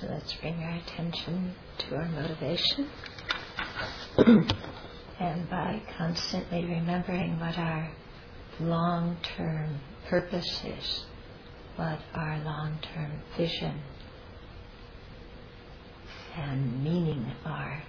[0.00, 2.90] So let's bring our attention to our motivation.
[5.20, 7.92] and by constantly remembering what our
[8.58, 9.78] long term
[10.08, 11.04] purpose is,
[11.76, 13.82] what our long term vision
[16.36, 17.84] and meaning are,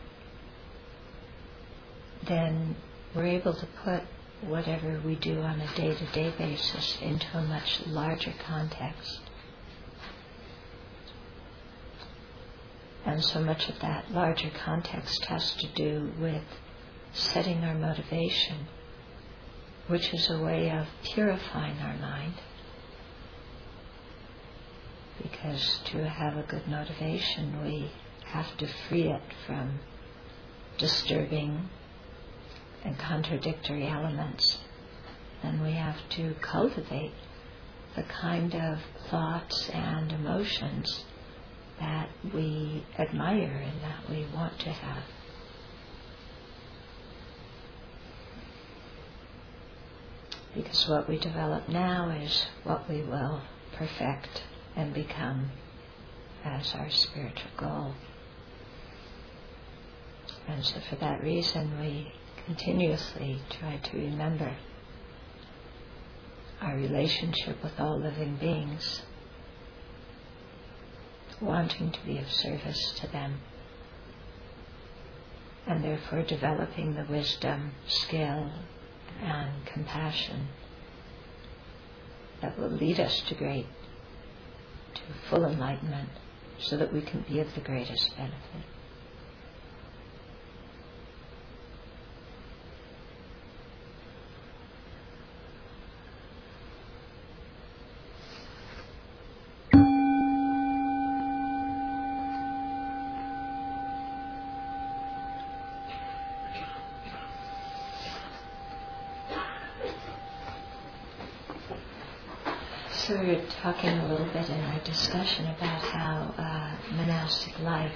[2.28, 2.76] then
[3.16, 4.04] we're able to put
[4.42, 9.22] whatever we do on a day to day basis into a much larger context.
[13.06, 16.44] And so much of that larger context has to do with
[17.14, 18.68] setting our motivation,
[19.88, 22.34] which is a way of purifying our mind.
[25.22, 27.92] Because to have a good motivation, we
[28.26, 29.80] have to free it from
[30.78, 31.70] disturbing
[32.84, 34.60] and contradictory elements.
[35.44, 37.14] And we have to cultivate
[37.96, 41.06] the kind of thoughts and emotions
[41.80, 45.04] that we admire and that we want to have.
[50.54, 53.42] Because what we develop now is what we will
[53.74, 54.44] perfect
[54.76, 55.52] and become
[56.46, 57.94] as our spiritual goal.
[60.48, 62.14] And so, for that reason, we
[62.46, 64.56] continuously try to remember
[66.62, 69.02] our relationship with all living beings
[71.42, 73.40] wanting to be of service to them,
[75.68, 78.50] and therefore developing the wisdom, skill,
[79.22, 80.48] and compassion
[82.42, 83.68] that will lead us to great,
[84.94, 86.10] to full enlightenment,
[86.60, 88.75] so that we can be of the greatest benefit.
[113.08, 117.92] So we were talking a little bit in our discussion about how uh, monastic life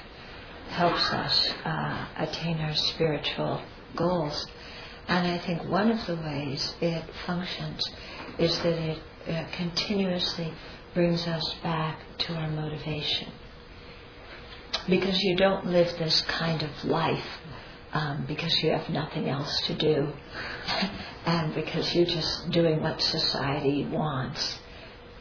[0.70, 3.60] helps us uh, attain our spiritual
[3.96, 4.46] goals.
[5.08, 7.84] And I think one of the ways it functions
[8.38, 10.54] is that it uh, continuously
[10.94, 13.32] brings us back to our motivation.
[14.88, 17.26] Because you don't live this kind of life
[17.94, 20.14] um, because you have nothing else to do
[21.26, 24.60] and because you're just doing what society wants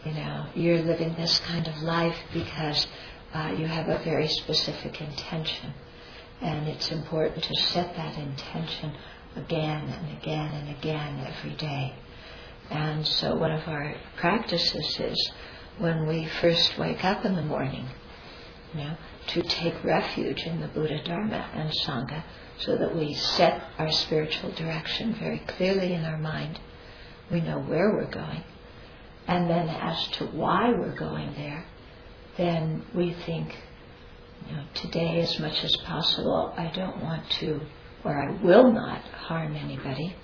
[0.05, 2.87] you know, you're living this kind of life because
[3.35, 5.73] uh, you have a very specific intention.
[6.41, 8.93] And it's important to set that intention
[9.37, 11.95] again and again and again every day.
[12.71, 15.33] And so one of our practices is
[15.79, 17.87] when we first wake up in the morning,
[18.73, 18.97] you know,
[19.29, 22.23] to take refuge in the Buddha, Dharma, and Sangha
[22.59, 26.61] so that we set our spiritual direction very clearly in our mind.
[27.31, 28.45] We know where we're going
[29.28, 31.65] and then as to why we're going there,
[32.39, 33.55] then we think,
[34.49, 37.61] you know, today as much as possible, I don't want to,
[38.05, 40.17] or I will not harm anybody,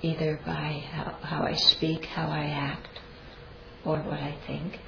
[0.00, 2.88] either by how, how I speak, how I act,
[3.84, 4.80] or what I think.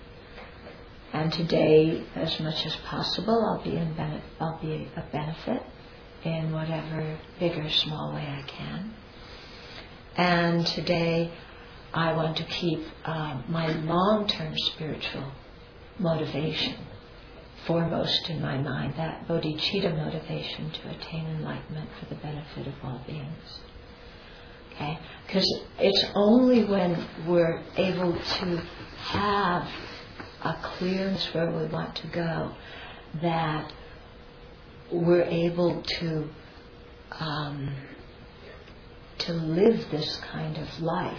[1.12, 5.62] And today, as much as possible, I'll be in bene- I'll be a benefit
[6.24, 8.94] in whatever big or small way I can.
[10.16, 11.32] And today,
[11.92, 15.32] I want to keep uh, my long term spiritual
[15.98, 16.76] motivation
[17.66, 23.00] foremost in my mind, that bodhicitta motivation to attain enlightenment for the benefit of all
[23.06, 23.60] beings.
[24.74, 24.98] Okay?
[25.26, 28.62] Because it's only when we're able to
[28.98, 29.68] have
[30.42, 32.54] a clearness where we want to go
[33.20, 33.72] that
[34.90, 36.28] we're able to
[37.12, 37.74] um,
[39.18, 41.18] to live this kind of life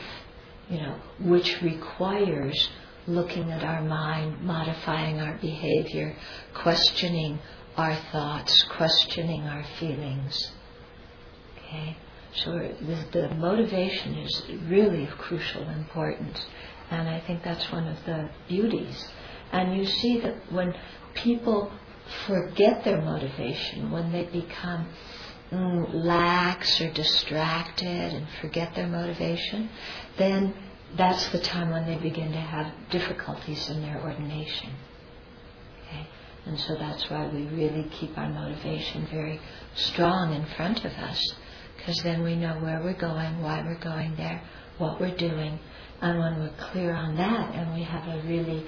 [0.71, 2.69] you know, which requires
[3.07, 6.15] looking at our mind, modifying our behavior,
[6.53, 7.39] questioning
[7.75, 10.51] our thoughts, questioning our feelings.
[11.57, 11.97] Okay?
[12.33, 16.45] So the, the motivation is really of crucial importance.
[16.89, 19.07] And I think that's one of the beauties.
[19.51, 20.73] And you see that when
[21.13, 21.71] people
[22.27, 24.87] forget their motivation, when they become
[25.51, 29.69] Mm, lax or distracted and forget their motivation,
[30.17, 30.53] then
[30.95, 34.69] that's the time when they begin to have difficulties in their ordination.
[35.81, 36.07] Okay?
[36.45, 39.41] And so that's why we really keep our motivation very
[39.75, 41.21] strong in front of us,
[41.75, 44.41] because then we know where we're going, why we're going there,
[44.77, 45.59] what we're doing,
[45.99, 48.65] and when we're clear on that and we have a really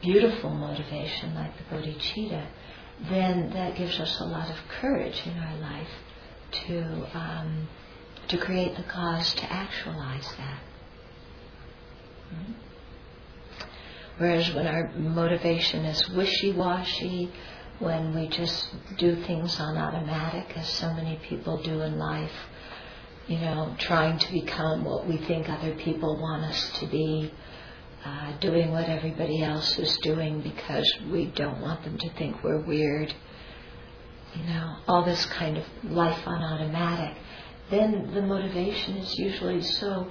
[0.00, 2.46] beautiful motivation like the bodhicitta,
[3.10, 5.88] then that gives us a lot of courage in our life
[6.52, 7.68] to um,
[8.28, 10.60] to create the cause to actualize that.
[12.32, 12.52] Mm-hmm.
[14.18, 17.32] Whereas when our motivation is wishy-washy,
[17.78, 18.68] when we just
[18.98, 22.32] do things on automatic, as so many people do in life,
[23.26, 27.32] you know, trying to become what we think other people want us to be,
[28.04, 32.60] uh, doing what everybody else is doing because we don't want them to think we're
[32.60, 33.14] weird,
[34.34, 37.16] you know, all this kind of life on automatic,
[37.70, 40.10] then the motivation is usually so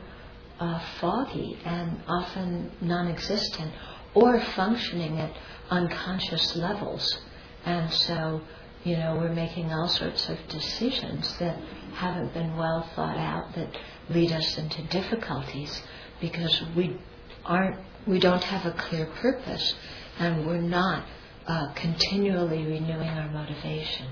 [0.59, 3.71] uh, foggy and often non existent
[4.13, 5.35] or functioning at
[5.69, 7.19] unconscious levels.
[7.65, 8.41] And so,
[8.83, 11.57] you know, we're making all sorts of decisions that
[11.93, 13.77] haven't been well thought out that
[14.09, 15.81] lead us into difficulties
[16.19, 16.97] because we
[17.45, 19.75] aren't, we don't have a clear purpose
[20.19, 21.05] and we're not
[21.51, 24.07] uh, continually renewing our motivation.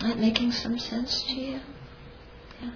[0.00, 1.60] That making some sense to you?
[2.62, 2.70] Yeah.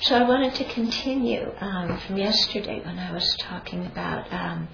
[0.00, 4.68] So I wanted to continue um, from yesterday when I was talking about um,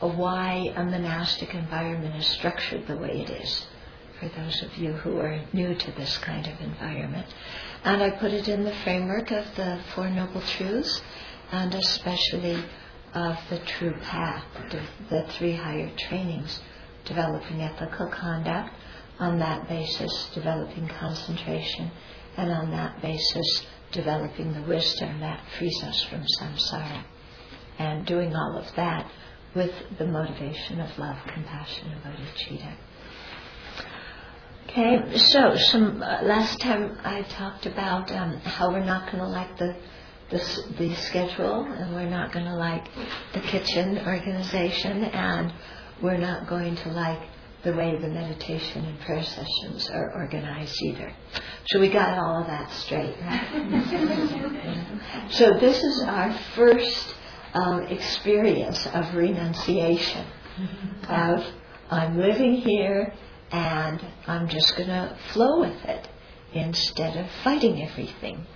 [0.00, 3.66] why a monastic environment is structured the way it is.
[4.20, 7.26] For those of you who are new to this kind of environment,
[7.82, 11.00] and I put it in the framework of the Four Noble Truths,
[11.50, 12.62] and especially
[13.14, 14.44] of the True Path,
[15.10, 16.60] the, three higher trainings,
[17.04, 18.74] developing ethical conduct,
[19.18, 21.90] on that basis, developing concentration,
[22.36, 27.04] and on that basis, developing the wisdom that frees us from samsara.
[27.78, 29.10] And doing all of that
[29.54, 32.74] with the motivation of love, compassion, and bodhicitta.
[34.68, 39.28] Okay, so some uh, last time I talked about um, how we're not going to
[39.28, 39.76] like the,
[40.32, 42.88] the the schedule, and we're not going to like
[43.34, 45.52] the kitchen organization, and
[46.02, 47.20] we're not going to like
[47.62, 51.14] the way the meditation and prayer sessions are organized either.
[51.66, 53.14] So we got all of that straight,
[55.30, 57.14] so this is our first
[57.54, 60.26] um, experience of renunciation,
[61.08, 61.44] of
[61.90, 63.12] I'm living here
[63.52, 66.08] and I'm just going to flow with it
[66.54, 68.46] instead of fighting everything.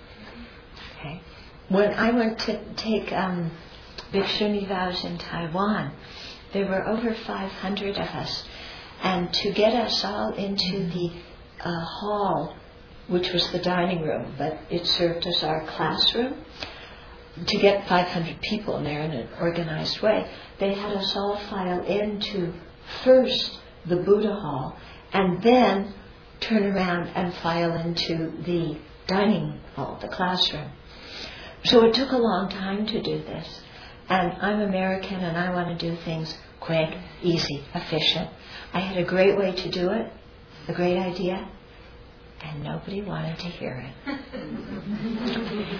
[1.69, 3.51] When I went to take um,
[4.13, 5.91] Bhikshuni vows in Taiwan,
[6.53, 8.43] there were over 500 of us
[9.03, 11.11] and to get us all into the
[11.59, 12.55] uh, hall,
[13.07, 16.45] which was the dining room, but it served as our classroom,
[17.45, 20.29] to get 500 people in there in an organized way,
[20.59, 22.53] they had us all file into
[23.03, 24.77] first the Buddha hall
[25.13, 25.93] and then
[26.39, 28.77] turn around and file into the
[29.07, 30.71] dining hall, the classroom.
[31.63, 33.61] So it took a long time to do this.
[34.09, 38.29] And I'm American and I want to do things quick, easy, efficient.
[38.73, 40.11] I had a great way to do it,
[40.67, 41.47] a great idea,
[42.41, 43.93] and nobody wanted to hear it.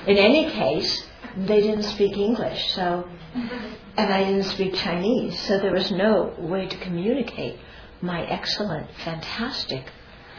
[0.07, 1.05] In any case,
[1.37, 6.67] they didn't speak English, so, and I didn't speak Chinese, so there was no way
[6.67, 7.59] to communicate
[8.01, 9.85] my excellent, fantastic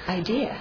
[0.08, 0.58] idea.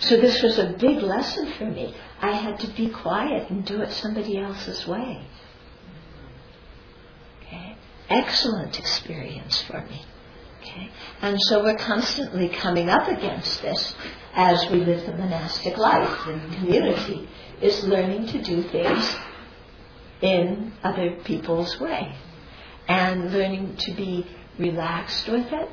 [0.00, 1.94] So this was a big lesson for me.
[2.20, 5.26] I had to be quiet and do it somebody else's way
[7.50, 7.76] Okay?
[8.08, 10.02] excellent experience for me.
[10.60, 10.90] Okay?
[11.22, 13.94] And so we're constantly coming up against this
[14.34, 17.28] as we live the monastic life in community,
[17.60, 19.16] is learning to do things
[20.20, 22.14] in other people's way.
[22.88, 24.26] And learning to be
[24.58, 25.68] relaxed with it,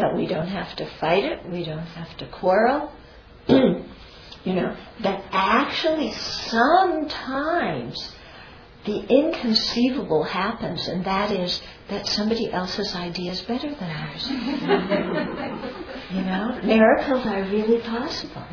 [0.00, 2.92] that we don't have to fight it, we don't have to quarrel.
[3.48, 8.12] you know, that actually sometimes
[8.84, 14.30] the inconceivable happens, and that is that somebody else's idea is better than ours.
[16.10, 18.42] you know, miracles are really possible.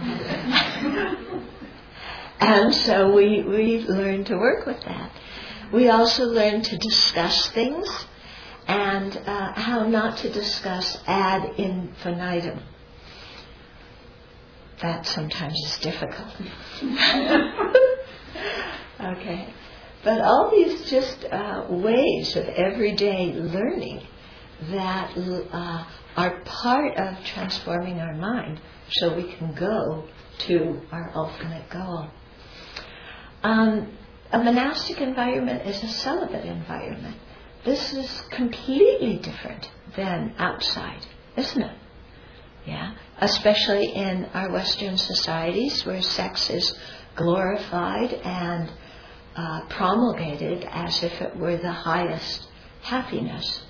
[2.39, 5.11] and so we, we learn to work with that.
[5.71, 7.87] We also learn to discuss things
[8.67, 12.59] and uh, how not to discuss ad infinitum.
[14.81, 16.27] That sometimes is difficult.
[19.01, 19.53] okay.
[20.03, 24.05] But all these just uh, ways of everyday learning
[24.69, 25.17] that
[25.51, 28.59] uh, are part of transforming our mind
[28.89, 30.07] so we can go
[30.39, 32.09] to our ultimate goal.
[33.43, 33.97] Um,
[34.31, 37.17] a monastic environment is a celibate environment.
[37.67, 41.05] This is completely different than outside,
[41.35, 41.77] isn't it?
[42.65, 46.73] Yeah, especially in our Western societies where sex is
[47.17, 48.71] glorified and
[49.35, 52.47] uh, promulgated as if it were the highest
[52.83, 53.63] happiness.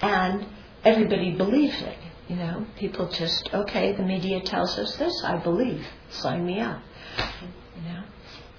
[0.00, 0.48] And
[0.82, 1.98] everybody believes it.
[2.26, 6.82] You know, people just, okay, the media tells us this, I believe, sign me up.
[7.76, 8.02] You know,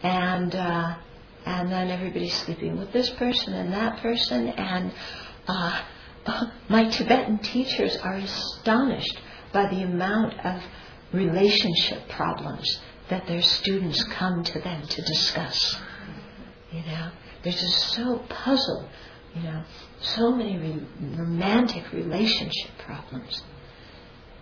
[0.04, 0.96] and uh,
[1.46, 4.92] and then everybody's sleeping with this person and that person, and
[5.48, 5.82] uh,
[6.70, 9.22] my Tibetan teachers are astonished
[9.54, 10.62] by the amount of
[11.14, 15.78] relationship problems that their students come to them to discuss.
[16.72, 17.12] You know,
[17.44, 18.90] they're just so puzzled.
[19.36, 19.64] You know,
[20.02, 20.88] so many re-
[21.18, 23.44] romantic relationship problems.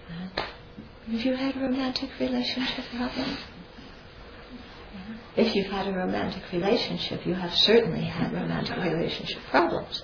[0.10, 0.42] Uh,
[1.12, 3.38] have you had romantic relationship problems?
[5.36, 10.04] If you've had a romantic relationship, you have certainly had romantic relationship problems.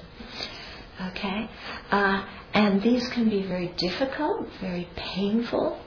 [1.09, 1.50] Okay?
[1.91, 5.79] Uh, and these can be very difficult, very painful,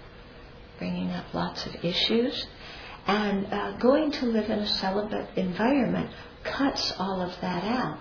[0.78, 2.46] bringing up lots of issues.
[3.06, 6.10] And uh, going to live in a celibate environment
[6.44, 7.98] cuts all of that out.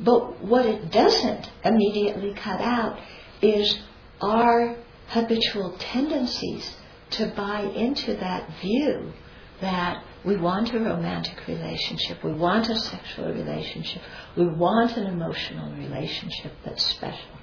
[0.00, 2.98] But what it doesn't immediately cut out
[3.40, 3.78] is
[4.20, 4.76] our
[5.08, 6.76] habitual tendencies
[7.12, 9.12] to buy into that view
[9.62, 14.02] that we want a romantic relationship, we want a sexual relationship,
[14.36, 17.38] we want an emotional relationship that's special.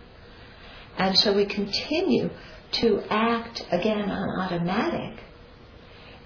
[0.97, 2.29] And so we continue
[2.73, 5.23] to act again on automatic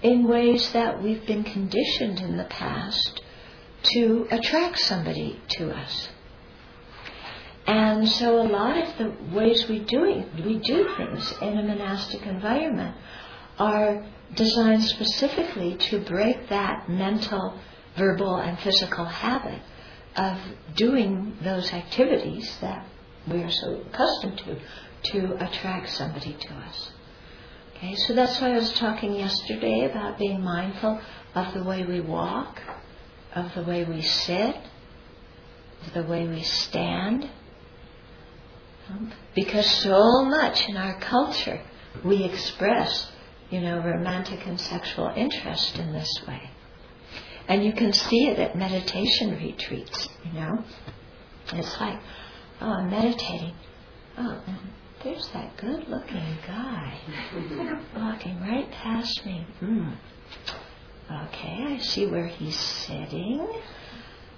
[0.02, 3.22] in ways that we've been conditioned in the past
[3.82, 6.08] to attract somebody to us.
[7.66, 12.22] And so a lot of the ways we do, we do things in a monastic
[12.22, 12.96] environment
[13.58, 17.58] are designed specifically to break that mental,
[17.96, 19.60] verbal, and physical habit
[20.16, 20.38] of
[20.74, 22.86] doing those activities that
[23.26, 24.58] we are so accustomed to
[25.00, 26.90] to attract somebody to us.
[27.76, 31.00] Okay, so that's why I was talking yesterday about being mindful
[31.34, 32.60] of the way we walk,
[33.34, 34.56] of the way we sit,
[35.86, 37.30] of the way we stand.
[38.90, 41.60] Um, because so much in our culture
[42.04, 43.10] we express,
[43.50, 46.50] you know, romantic and sexual interest in this way.
[47.48, 50.64] And you can see it at meditation retreats, you know.
[51.54, 51.98] It's like,
[52.60, 53.54] oh, I'm meditating.
[54.18, 54.42] Oh,
[55.02, 56.98] there's that good looking guy
[57.96, 59.46] walking right past me.
[59.62, 59.96] Mm.
[61.10, 63.40] Okay, I see where he's sitting.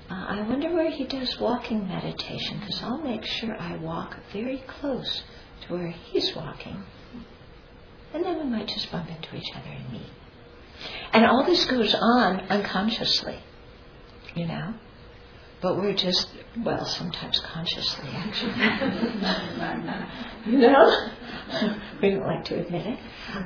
[0.08, 4.62] Uh, I wonder where he does walking meditation because I'll make sure I walk very
[4.66, 5.22] close
[5.62, 6.84] to where he's walking.
[8.12, 10.10] And then we might just bump into each other and meet.
[11.12, 13.38] And all this goes on unconsciously,
[14.34, 14.74] you know.
[15.60, 16.28] But we're just,
[16.64, 18.52] well, sometimes consciously, actually.
[20.46, 21.10] you know?
[22.00, 22.98] we don't like to admit it.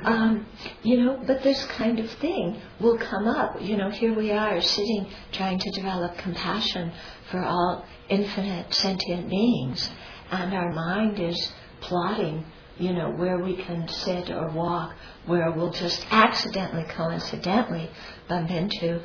[0.03, 0.45] Um,
[0.83, 3.61] you know, but this kind of thing will come up.
[3.61, 6.93] You know, here we are sitting trying to develop compassion
[7.31, 9.89] for all infinite sentient beings,
[10.31, 12.45] and our mind is plotting,
[12.77, 14.93] you know, where we can sit or walk,
[15.25, 17.89] where we'll just accidentally, coincidentally
[18.27, 19.01] bump into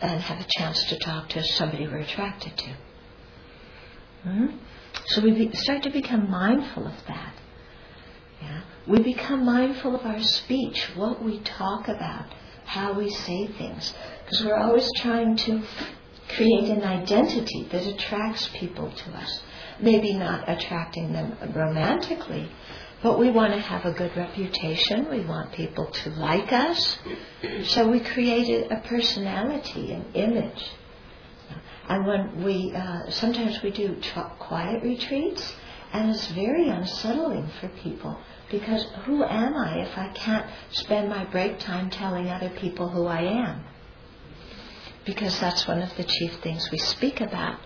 [0.00, 2.76] and have a chance to talk to somebody we're attracted to.
[4.22, 4.46] Hmm?
[5.06, 7.34] So we be, start to become mindful of that.
[8.40, 8.62] Yeah?
[8.86, 12.26] We become mindful of our speech, what we talk about,
[12.64, 13.92] how we say things,
[14.24, 15.62] because we're always trying to
[16.36, 19.42] create an identity that attracts people to us.
[19.80, 22.50] Maybe not attracting them romantically,
[23.02, 25.08] but we want to have a good reputation.
[25.10, 26.98] We want people to like us.
[27.64, 30.70] So we created a personality, an image.
[31.88, 34.00] And when we, uh, sometimes we do
[34.38, 35.54] quiet retreats,
[35.92, 38.18] and it's very unsettling for people
[38.50, 43.06] because who am I if I can't spend my break time telling other people who
[43.06, 43.64] I am?
[45.06, 47.58] Because that's one of the chief things we speak about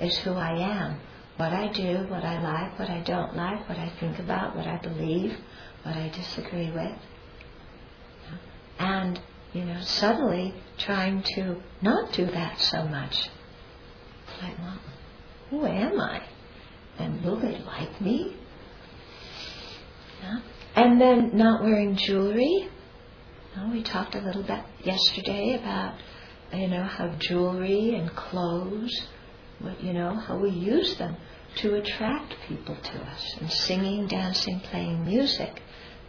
[0.00, 1.00] is who I am
[1.36, 4.66] what I do, what I like, what I don't like, what I think about, what
[4.66, 5.36] I believe,
[5.82, 6.98] what I disagree with.
[8.78, 9.20] And,
[9.52, 13.28] you know, suddenly trying to not do that so much.
[14.42, 14.78] Like, well,
[15.50, 16.22] who am I?
[16.98, 18.36] And will they like me?
[20.22, 20.40] Yeah.
[20.74, 22.68] And then not wearing jewelry.
[23.56, 25.94] Know, we talked a little bit yesterday about,
[26.54, 29.08] you know, how jewelry and clothes
[29.80, 31.16] you know, how we use them
[31.56, 33.36] to attract people to us.
[33.40, 35.62] And singing, dancing, playing music,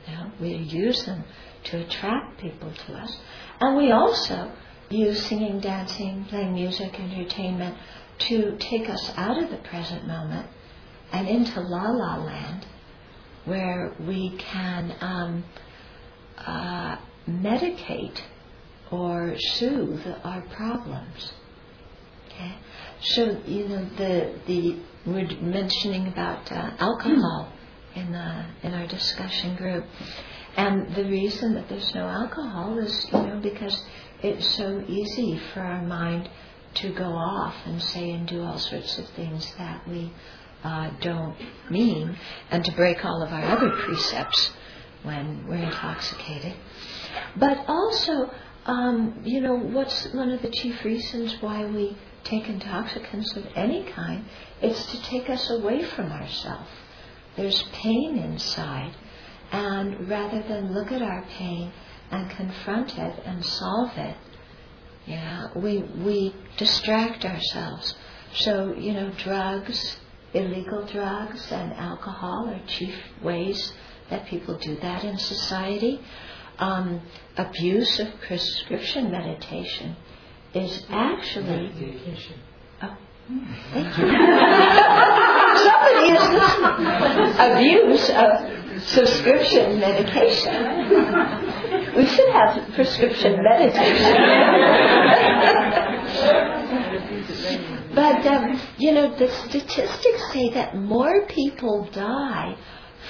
[0.07, 1.23] you know, we use them
[1.65, 3.17] to attract people to us.
[3.59, 4.51] And we also
[4.89, 7.77] use singing, dancing, playing music, entertainment
[8.19, 10.47] to take us out of the present moment
[11.11, 12.65] and into la la land
[13.45, 15.43] where we can um,
[16.37, 18.21] uh, medicate
[18.91, 21.33] or soothe our problems
[22.33, 22.55] Okay,
[23.03, 27.51] so you know the the we're mentioning about uh, alcohol
[27.95, 29.85] in the in our discussion group,
[30.55, 33.83] and the reason that there's no alcohol is you know because
[34.21, 36.29] it's so easy for our mind
[36.75, 40.11] to go off and say and do all sorts of things that we
[40.63, 41.35] uh, don't
[41.69, 42.17] mean,
[42.51, 44.53] and to break all of our other precepts
[45.03, 46.53] when we're intoxicated.
[47.35, 48.31] But also,
[48.65, 53.83] um, you know, what's one of the chief reasons why we take intoxicants of any
[53.83, 54.25] kind?
[54.61, 56.69] It's to take us away from ourselves.
[57.35, 58.93] There's pain inside,
[59.51, 61.71] and rather than look at our pain
[62.11, 64.17] and confront it and solve it,
[65.05, 67.95] yeah, we we distract ourselves.
[68.35, 69.97] So you know, drugs,
[70.33, 73.73] illegal drugs, and alcohol are chief ways
[74.09, 76.01] that people do that in society.
[76.59, 77.01] Um,
[77.35, 79.95] abuse of prescription meditation
[80.53, 81.71] is actually.
[82.81, 82.97] Oh,
[83.71, 84.07] thank you.
[85.63, 86.23] Somebody is
[87.39, 90.53] abuse of subscription medication.
[91.95, 94.15] We should have prescription meditation.
[97.93, 102.57] but um, you know, the statistics say that more people die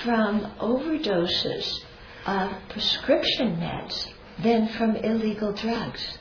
[0.04, 1.72] from overdoses
[2.26, 4.08] of prescription meds
[4.44, 6.18] than from illegal drugs.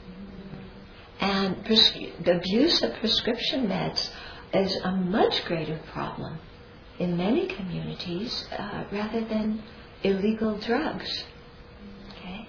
[1.22, 4.10] And pres- the abuse of prescription meds
[4.52, 6.40] is a much greater problem
[6.98, 9.62] in many communities uh, rather than
[10.02, 11.24] illegal drugs.
[12.10, 12.48] Okay?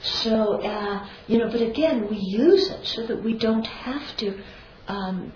[0.00, 4.40] So, uh, you know, but again, we use it so that we don't have to
[4.88, 5.32] um,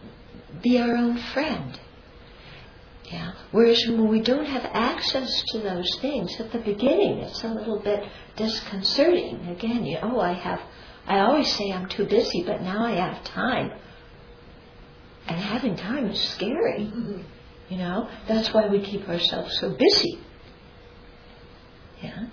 [0.63, 1.79] be our own friend.
[3.05, 3.33] Yeah.
[3.51, 7.81] Whereas when we don't have access to those things at the beginning, it's a little
[7.81, 9.49] bit disconcerting.
[9.49, 10.61] Again, you, oh, I have,
[11.11, 13.73] I always say I'm too busy, but now I have time.
[15.27, 16.85] And having time is scary.
[17.69, 20.21] You know, that's why we keep ourselves so busy.
[22.01, 22.27] Yeah.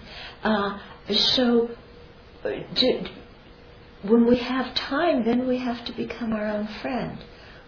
[0.43, 0.79] Uh,
[1.11, 1.71] so,
[2.43, 3.09] to,
[4.03, 7.17] when we have time, then we have to become our own friend.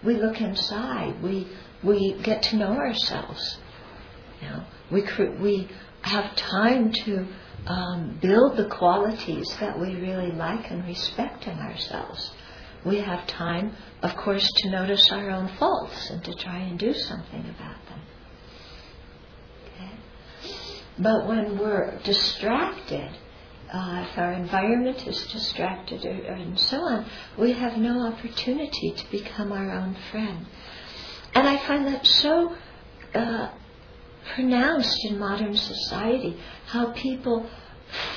[0.04, 1.24] We look inside.
[1.24, 1.48] We
[1.84, 3.58] we get to know ourselves.
[4.44, 5.04] You know, we
[5.42, 5.70] we
[6.04, 7.28] have time to
[7.70, 12.32] um, build the qualities that we really like and respect in ourselves.
[12.84, 16.94] We have time, of course, to notice our own faults and to try and do
[16.94, 18.02] something about them.
[19.66, 19.92] Okay?
[20.98, 23.12] But when we're distracted,
[23.72, 27.06] uh, if our environment is distracted and so on,
[27.38, 30.48] we have no opportunity to become our own friend.
[31.36, 32.56] And I find that so
[33.14, 33.50] uh,
[34.34, 37.50] pronounced in modern society, how people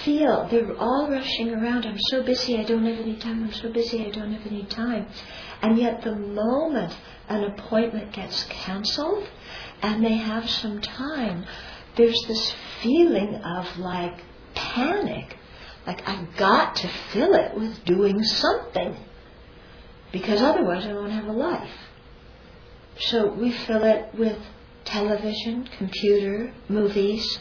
[0.04, 1.86] feel they're all rushing around.
[1.86, 3.44] I'm so busy, I don't have any time.
[3.44, 5.06] I'm so busy, I don't have any time.
[5.62, 6.94] And yet, the moment
[7.28, 9.28] an appointment gets canceled
[9.80, 11.46] and they have some time,
[11.96, 14.22] there's this feeling of like
[14.54, 15.36] panic.
[15.86, 18.96] Like, I've got to fill it with doing something
[20.12, 21.70] because otherwise I won't have a life.
[22.98, 24.38] So we fill it with
[24.84, 27.38] television, computer, movies,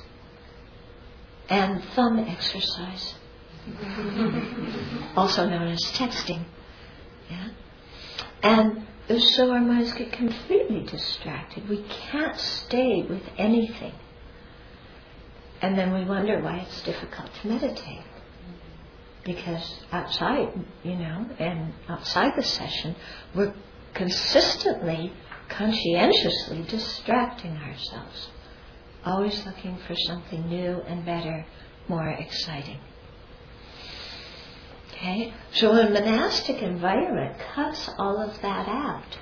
[1.49, 3.15] and thumb exercise,
[5.15, 6.43] also known as texting.
[7.29, 7.49] Yeah?
[8.43, 8.87] And
[9.19, 11.67] so our minds get completely distracted.
[11.67, 13.93] We can't stay with anything.
[15.61, 18.03] And then we wonder why it's difficult to meditate.
[19.23, 22.95] Because outside, you know, and outside the session,
[23.35, 23.53] we're
[23.93, 25.13] consistently
[25.57, 28.29] conscientiously distracting ourselves,
[29.05, 31.45] always looking for something new and better,
[31.87, 32.79] more exciting.
[34.89, 35.33] Okay?
[35.53, 39.17] So a monastic environment cuts all of that out.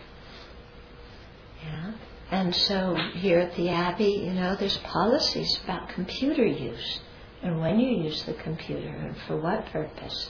[1.63, 1.91] Yeah?
[2.31, 6.99] And so here at the Abbey, you know, there's policies about computer use
[7.41, 10.29] and when you use the computer and for what purpose.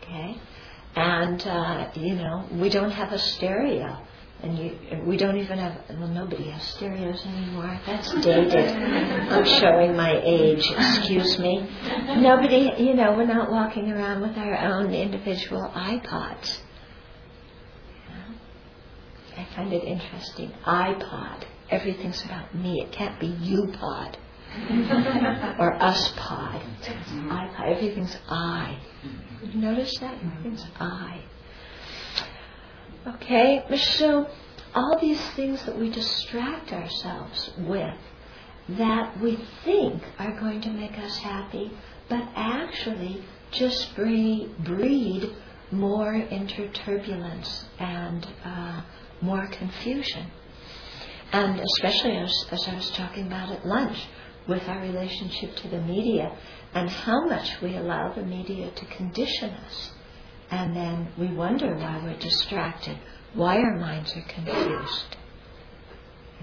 [0.00, 0.36] Okay?
[0.94, 3.98] And, uh, you know, we don't have a stereo
[4.42, 4.76] and you,
[5.06, 7.80] we don't even have, well, nobody has stereos anymore.
[7.86, 8.70] That's dated.
[8.70, 11.68] I'm showing my age, excuse me.
[12.16, 16.58] Nobody, you know, we're not walking around with our own individual iPods.
[19.36, 20.52] I find it interesting.
[20.64, 21.44] iPod.
[21.70, 22.82] Everything's about me.
[22.82, 24.18] It can't be you pod
[25.58, 26.62] or us pod.
[26.82, 27.76] iPod.
[27.76, 28.78] Everything's I.
[29.42, 30.14] You notice that?
[30.22, 31.22] Everything's I.
[33.06, 33.64] Okay?
[33.76, 34.28] So,
[34.74, 37.98] all these things that we distract ourselves with
[38.68, 41.72] that we think are going to make us happy,
[42.08, 45.34] but actually just breed,
[45.70, 48.82] more interturbulence and uh,
[49.20, 50.26] more confusion.
[51.32, 53.98] And especially as, as I was talking about at lunch
[54.46, 56.36] with our relationship to the media
[56.74, 59.90] and how much we allow the media to condition us.
[60.52, 62.98] And then we wonder why we're distracted,
[63.32, 65.16] why our minds are confused.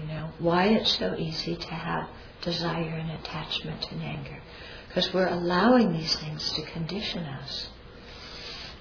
[0.00, 2.08] You know, why it's so easy to have
[2.42, 4.42] desire and attachment and anger.
[4.88, 7.68] Because we're allowing these things to condition us.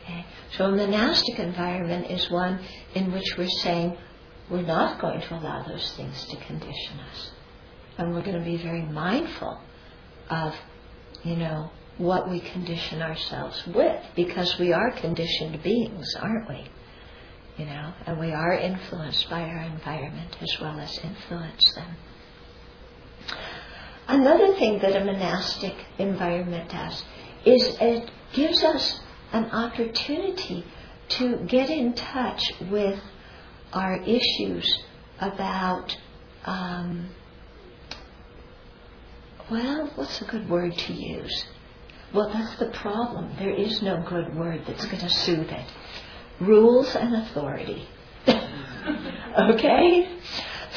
[0.03, 0.25] Okay?
[0.57, 2.59] So a monastic environment is one
[2.95, 3.95] in which we're saying
[4.49, 7.29] we're not going to allow those things to condition us.
[7.99, 9.61] And we're going to be very mindful
[10.31, 10.55] of,
[11.23, 16.65] you know, what we condition ourselves with because we are conditioned beings, aren't we?
[17.57, 21.97] You know, and we are influenced by our environment as well as influence them.
[24.07, 27.03] Another thing that a monastic environment does
[27.45, 29.01] is it gives us
[29.33, 30.65] an opportunity
[31.09, 32.99] to get in touch with
[33.73, 34.83] our issues
[35.19, 35.95] about,
[36.45, 37.09] um,
[39.51, 41.45] well, what's a good word to use?
[42.13, 43.35] Well, that's the problem.
[43.37, 45.65] There is no good word that's going to soothe it.
[46.39, 47.87] Rules and authority.
[49.37, 50.17] okay?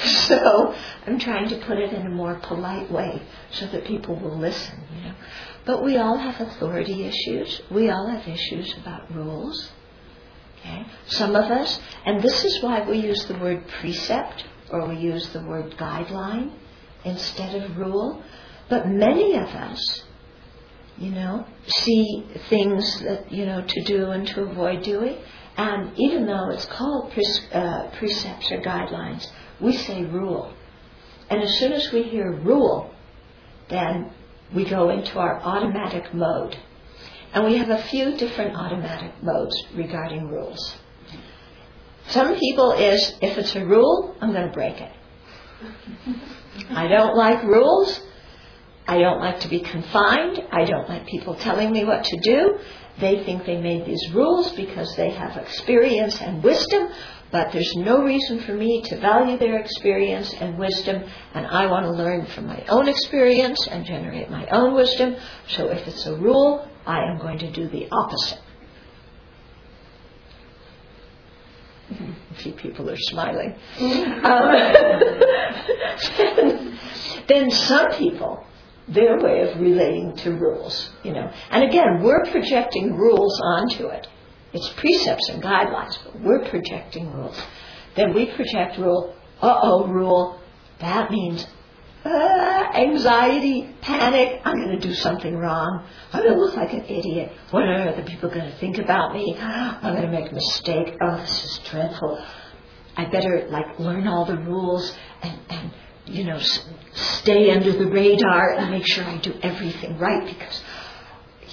[0.05, 0.75] So
[1.07, 4.83] I'm trying to put it in a more polite way so that people will listen,
[4.95, 5.15] you know.
[5.65, 7.63] But we all have authority issues.
[7.71, 9.71] We all have issues about rules.
[10.59, 10.87] Okay?
[11.07, 15.29] Some of us, and this is why we use the word precept or we use
[15.29, 16.53] the word guideline
[17.05, 18.23] instead of rule.
[18.69, 20.05] But many of us,
[20.99, 25.19] you know, see things that, you know, to do and to avoid doing.
[25.57, 29.27] And even though it's called pre- uh, precepts or guidelines,
[29.61, 30.53] we say rule.
[31.31, 32.95] And as soon as we hear rule,
[33.69, 34.13] then
[34.55, 36.57] we go into our automatic mode.
[37.33, 40.77] And we have a few different automatic modes regarding rules.
[42.09, 44.93] Some people is, if it's a rule, I'm going to break it.
[46.71, 48.01] I don't like rules.
[48.87, 50.43] I don't like to be confined.
[50.51, 52.59] I don't like people telling me what to do.
[53.01, 56.89] They think they made these rules because they have experience and wisdom,
[57.31, 61.87] but there's no reason for me to value their experience and wisdom, and I want
[61.87, 65.17] to learn from my own experience and generate my own wisdom.
[65.49, 68.41] So if it's a rule, I am going to do the opposite.
[72.31, 73.57] A few people are smiling.
[74.23, 74.53] Um,
[77.29, 78.45] then some people,
[78.89, 81.31] their way of relating to rules, you know.
[81.51, 84.07] And again, we're projecting rules onto it.
[84.53, 87.41] It's precepts and guidelines, but we're projecting rules.
[87.95, 90.41] Then we project rule, uh oh, rule,
[90.81, 91.47] that means
[92.05, 92.09] uh,
[92.75, 95.87] anxiety, panic, I'm going to do something wrong.
[96.13, 97.33] I'm going to look like an idiot.
[97.51, 99.37] What are other people going to think about me?
[99.39, 100.97] I'm going to make a mistake.
[101.01, 102.25] Oh, this is dreadful.
[102.97, 105.73] I better like learn all the rules and, and
[106.07, 106.39] you know,
[106.93, 110.63] stay under the radar and make sure I do everything right because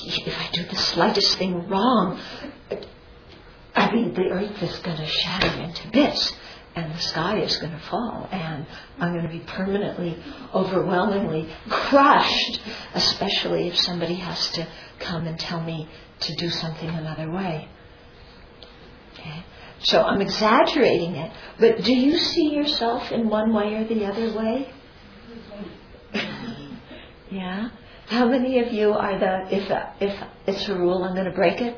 [0.04, 2.20] if I do the slightest thing wrong,
[3.76, 6.34] I mean, the earth is going to shatter into bits
[6.76, 8.66] and the sky is going to fall and
[9.00, 10.18] I'm going to be permanently,
[10.54, 12.62] overwhelmingly crushed,
[12.94, 14.68] especially if somebody has to
[15.00, 15.88] come and tell me
[16.22, 17.68] to do something another way.
[19.14, 19.44] Okay?
[19.84, 24.38] So I'm exaggerating it, but do you see yourself in one way or the other
[24.38, 24.74] way?
[27.32, 27.70] yeah?
[28.08, 31.62] How many of you are the, if, if it's a rule, I'm going to break
[31.62, 31.78] it?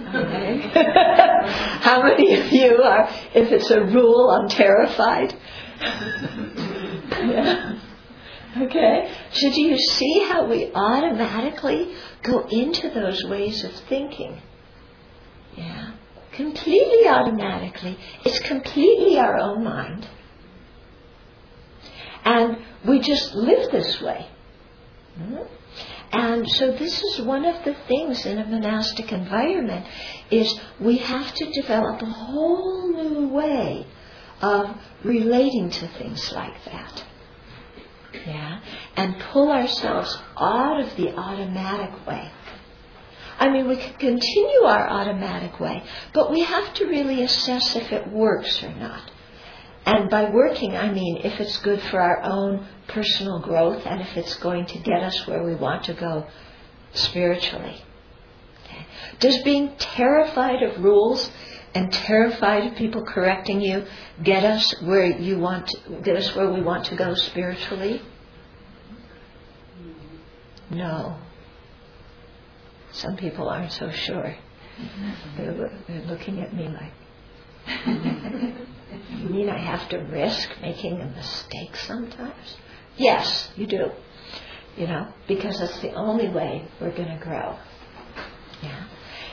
[0.00, 0.70] Okay.
[1.80, 5.34] How many of you are, if it's a rule, I'm terrified?
[7.10, 7.78] yeah.
[8.54, 9.10] Okay?
[9.32, 14.42] So do you see how we automatically go into those ways of thinking?
[15.56, 15.91] Yeah.
[16.32, 17.98] Completely automatically.
[18.24, 20.08] It's completely our own mind.
[22.24, 24.26] And we just live this way.
[26.12, 29.86] And so this is one of the things in a monastic environment
[30.30, 33.86] is we have to develop a whole new way
[34.40, 37.04] of relating to things like that.
[38.26, 38.60] Yeah?
[38.96, 42.30] And pull ourselves out of the automatic way.
[43.38, 47.92] I mean, we can continue our automatic way, but we have to really assess if
[47.92, 49.10] it works or not.
[49.84, 54.16] And by working, I mean if it's good for our own personal growth and if
[54.16, 56.26] it's going to get us where we want to go
[56.92, 57.82] spiritually.
[58.64, 58.86] Okay.
[59.18, 61.30] Does being terrified of rules
[61.74, 63.84] and terrified of people correcting you
[64.22, 68.02] get us where you want to, get us where we want to go spiritually?
[70.70, 71.16] No.
[72.92, 74.34] Some people aren't so sure.
[75.36, 76.92] They're, they're looking at me like,
[79.10, 82.56] you mean I have to risk making a mistake sometimes?
[82.96, 83.90] Yes, you do.
[84.76, 87.58] You know, because that's the only way we're going to grow.
[88.62, 88.84] Yeah.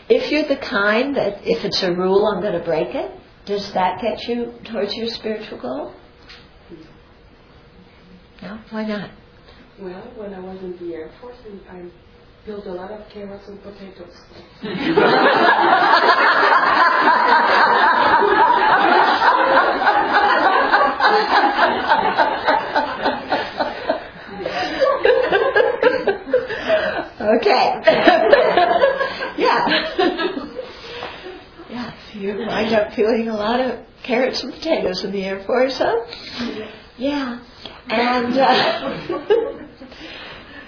[0.10, 3.12] If you're the kind that if it's a rule, I'm going to break it,
[3.46, 5.94] does that get you towards your spiritual goal?
[8.42, 8.60] No?
[8.70, 9.12] Why not?
[9.80, 11.38] Well, when I was in the Air Force,
[11.70, 11.84] I
[12.46, 14.16] built a lot of carrots and potatoes.
[27.22, 27.82] okay.
[29.38, 29.68] yeah.
[31.70, 31.94] yeah.
[32.14, 36.06] You wind up feeling a lot of carrots and potatoes in the Air Force, huh?
[36.98, 37.40] Yeah.
[37.90, 39.08] And uh,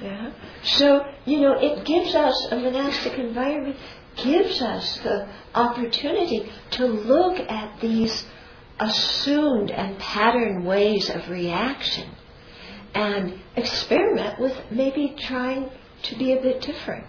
[0.01, 0.31] yeah.
[0.63, 3.77] So, you know, it gives us a monastic environment
[4.15, 8.25] gives us the opportunity to look at these
[8.79, 12.09] assumed and patterned ways of reaction
[12.93, 15.69] and experiment with maybe trying
[16.03, 17.05] to be a bit different.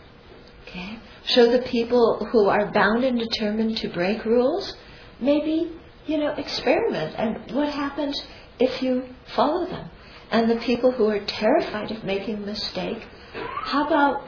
[0.66, 0.98] Okay?
[1.26, 4.74] So the people who are bound and determined to break rules,
[5.20, 5.72] maybe,
[6.06, 8.20] you know, experiment and what happens
[8.58, 9.90] if you follow them.
[10.30, 14.24] And the people who are terrified of making a mistake, how about,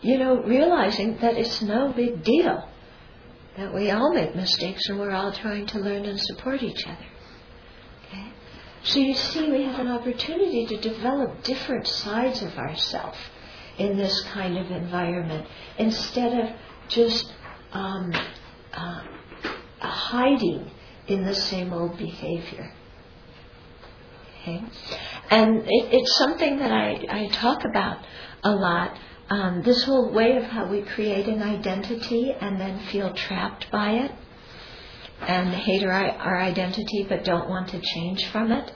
[0.00, 2.68] you know, realizing that it's no big deal,
[3.56, 7.06] that we all make mistakes and we're all trying to learn and support each other.
[8.06, 8.28] Okay?
[8.84, 13.18] So you see, we have an opportunity to develop different sides of ourselves
[13.78, 15.46] in this kind of environment
[15.78, 16.56] instead of
[16.88, 17.32] just
[17.72, 18.12] um,
[18.72, 19.02] uh,
[19.80, 20.70] hiding
[21.08, 22.72] in the same old behavior.
[24.42, 24.62] Okay?
[25.30, 27.98] And it, it's something that I, I talk about
[28.44, 28.96] a lot.
[29.30, 33.92] Um, this whole way of how we create an identity and then feel trapped by
[33.92, 34.12] it
[35.26, 38.72] and hate our, our identity but don't want to change from it.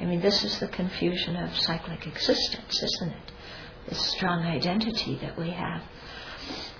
[0.00, 3.32] I mean, this is the confusion of cyclic existence, isn't it?
[3.88, 5.82] This strong identity that we have.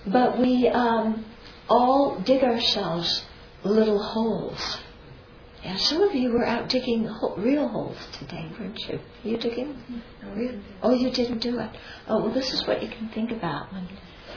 [0.06, 1.24] But we um,
[1.68, 3.24] all dig ourselves
[3.62, 4.80] little holes
[5.64, 8.98] yeah, some of you were out digging real holes today, weren't you?
[9.22, 10.02] You digging?
[10.34, 10.60] Real?
[10.82, 11.70] Oh, you didn't do it.
[12.08, 13.88] Oh, well, this is what you can think about when.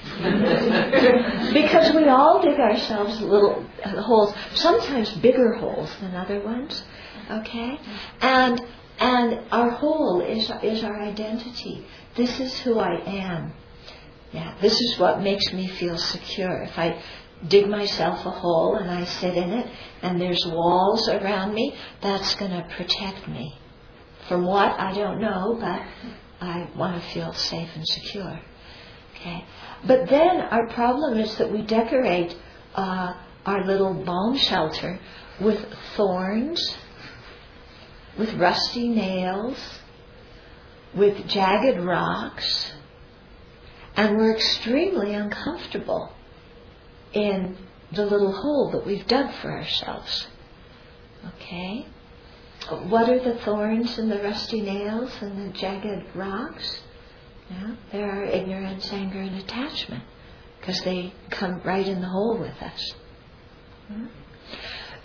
[1.53, 6.83] because we all dig ourselves little uh, holes, sometimes bigger holes than other ones.
[7.31, 7.79] Okay,
[8.21, 8.61] and
[8.99, 11.87] and our hole is is our identity.
[12.15, 13.53] This is who I am.
[14.31, 16.61] Yeah, this is what makes me feel secure.
[16.63, 17.01] If I
[17.47, 19.67] dig myself a hole and I sit in it
[20.01, 23.57] and there's walls around me, that's going to protect me.
[24.27, 24.79] From what?
[24.79, 25.81] I don't know, but
[26.41, 28.39] I want to feel safe and secure.
[29.15, 29.45] Okay?
[29.85, 32.35] But then our problem is that we decorate
[32.73, 33.13] uh,
[33.45, 34.99] our little bomb shelter
[35.39, 35.63] with
[35.95, 36.75] thorns,
[38.17, 39.57] with rusty nails,
[40.95, 42.73] with jagged rocks,
[43.95, 46.11] and we're extremely uncomfortable
[47.15, 47.57] in
[47.91, 50.27] the little hole that we've dug for ourselves.
[51.35, 51.87] Okay?
[52.69, 56.81] What are the thorns and the rusty nails and the jagged rocks?
[57.49, 60.03] Yeah, there are ignorance, anger, and attachment
[60.59, 62.93] because they come right in the hole with us.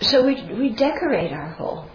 [0.01, 1.87] So we, we decorate our hole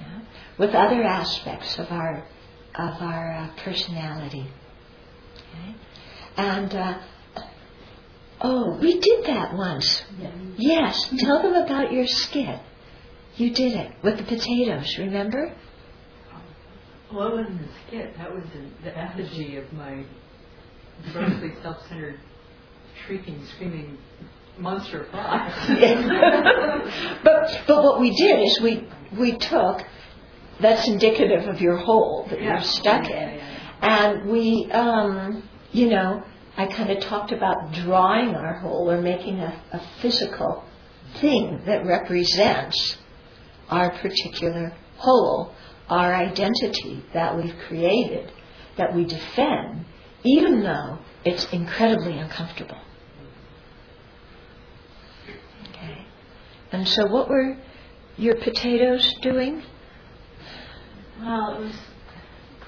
[0.00, 0.20] yeah,
[0.56, 2.26] with other aspects of our
[2.74, 4.46] of our uh, personality.
[5.36, 5.74] Okay?
[6.38, 6.98] And uh,
[8.42, 10.02] Oh, we did that once.
[10.18, 10.30] Yeah.
[10.56, 11.14] Yes.
[11.18, 12.60] Tell them about your skit.
[13.36, 15.54] You did it with the potatoes, remember?
[17.12, 18.16] Well, it wasn't a skit.
[18.18, 20.04] That was a, the effigy of my
[21.12, 22.20] grossly self-centered,
[23.06, 23.98] shrieking, screaming
[24.58, 25.54] monster fox.
[27.24, 28.86] but but what we did is we
[29.18, 29.82] we took
[30.60, 32.54] that's indicative of your hole that yeah.
[32.54, 33.40] you're stuck yeah, in,
[33.82, 36.22] and we um, you know
[36.56, 40.64] I kind of talked about drawing our hole or making a, a physical
[41.20, 42.98] thing that represents
[43.68, 45.54] our particular hole,
[45.88, 48.30] our identity that we've created,
[48.76, 49.84] that we defend,
[50.24, 52.78] even though it's incredibly uncomfortable.
[55.70, 56.06] Okay.
[56.70, 57.56] And so, what were
[58.16, 59.62] your potatoes doing?
[61.20, 61.76] Well, it was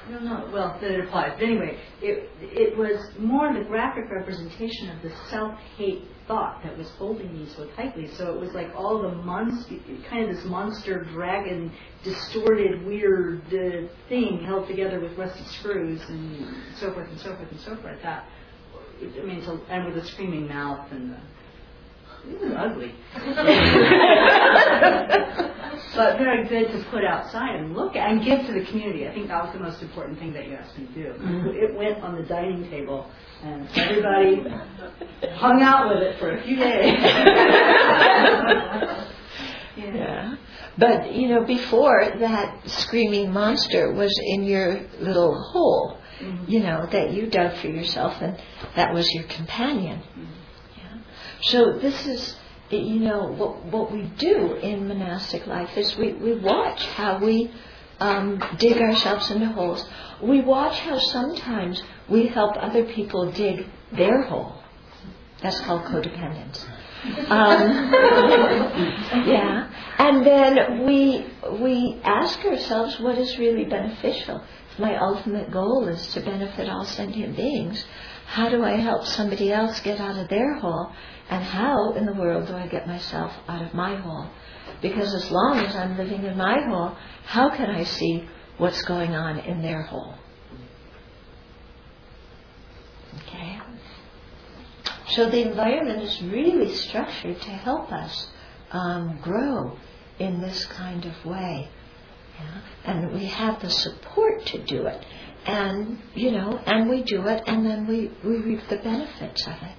[0.07, 0.53] I don't.
[0.53, 1.33] Well, that it applies.
[1.35, 6.89] But anyway, it it was more the graphic representation of the self-hate thought that was
[6.99, 8.09] holding me so tightly.
[8.09, 9.77] So it was like all the monster,
[10.09, 16.47] kind of this monster dragon, distorted, weird uh, thing held together with rusty screws and
[16.77, 18.01] so forth and so forth and so forth.
[18.03, 18.27] That
[19.01, 21.19] I mean, to, and with a screaming mouth and the,
[22.31, 22.95] it was ugly.
[25.95, 29.07] but very good to put outside and look at and give to the community.
[29.09, 31.13] I think that was the most important thing that you asked me to do.
[31.13, 31.49] Mm-hmm.
[31.51, 33.11] It went on the dining table
[33.43, 34.43] and everybody
[35.35, 36.99] hung out with it for a few days.
[39.77, 39.95] yeah.
[39.95, 40.37] yeah.
[40.77, 46.51] But, you know, before that screaming monster was in your little hole, mm-hmm.
[46.51, 48.37] you know, that you dug for yourself and
[48.75, 50.01] that was your companion.
[50.01, 50.25] Mm-hmm.
[50.77, 50.99] Yeah.
[51.43, 52.37] So this is,
[52.83, 57.51] you know, what, what we do in monastic life is we, we watch how we
[58.01, 59.85] um, dig ourselves into holes.
[60.23, 64.63] We watch how sometimes we help other people dig their hole.
[65.43, 66.65] That's called codependence.
[67.29, 67.93] Um,
[69.29, 71.27] yeah, and then we
[71.61, 74.43] we ask ourselves what is really beneficial.
[74.79, 77.85] My ultimate goal is to benefit all sentient beings,
[78.27, 80.93] how do I help somebody else get out of their hole?
[81.31, 84.29] And how in the world do I get myself out of my hole?
[84.83, 89.15] Because as long as I'm living in my hole, how can I see what's going
[89.15, 90.15] on in their hole?
[93.23, 93.59] Okay?
[95.09, 98.29] So the environment is really structured to help us
[98.71, 99.79] um, grow
[100.19, 101.69] in this kind of way.
[102.39, 102.61] Yeah?
[102.85, 105.05] And we have the support to do it.
[105.47, 109.55] And, you know, and we do it and then we, we reap the benefits of
[109.55, 109.77] it.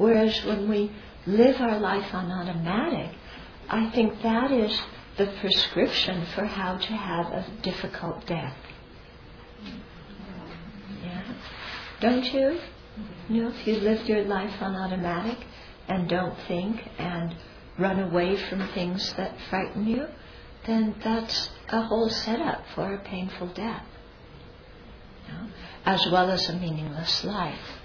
[0.00, 0.90] Whereas when we
[1.26, 3.14] live our life on automatic,
[3.68, 4.80] I think that is
[5.18, 8.56] the prescription for how to have a difficult death.
[12.00, 12.58] Don't you?
[13.28, 15.36] You know, if you live your life on automatic
[15.86, 17.36] and don't think and
[17.78, 20.06] run away from things that frighten you,
[20.66, 23.84] then that's a whole setup for a painful death,
[25.26, 25.46] you know,
[25.84, 27.79] as well as a meaningless life.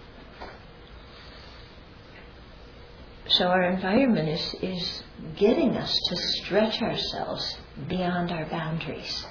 [3.27, 5.03] So our environment is, is
[5.35, 7.57] getting us to stretch ourselves
[7.87, 9.25] beyond our boundaries.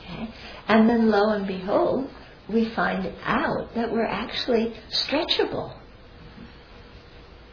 [0.00, 0.28] Okay?
[0.68, 2.10] And then lo and behold,
[2.48, 5.74] we find out that we're actually stretchable.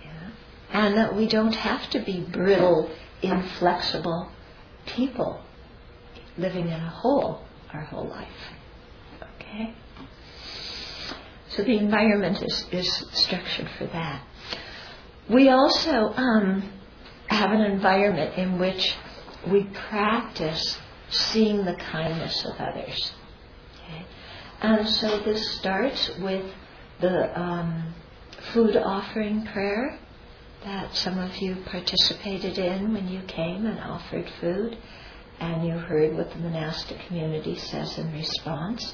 [0.04, 0.30] Yeah?
[0.74, 4.30] And that we don't have to be brittle, inflexible
[4.86, 5.42] people
[6.38, 7.42] living in a hole
[7.74, 8.28] our whole life.
[9.40, 9.74] Okay?
[11.50, 14.22] So the environment is, is structured for that.
[15.32, 16.72] We also um,
[17.28, 18.96] have an environment in which
[19.50, 20.78] we practice
[21.10, 23.14] seeing the kindness of others.
[24.62, 26.46] And so this starts with
[27.00, 27.94] the um,
[28.54, 29.98] food offering prayer
[30.64, 34.78] that some of you participated in when you came and offered food,
[35.40, 38.94] and you heard what the monastic community says in response.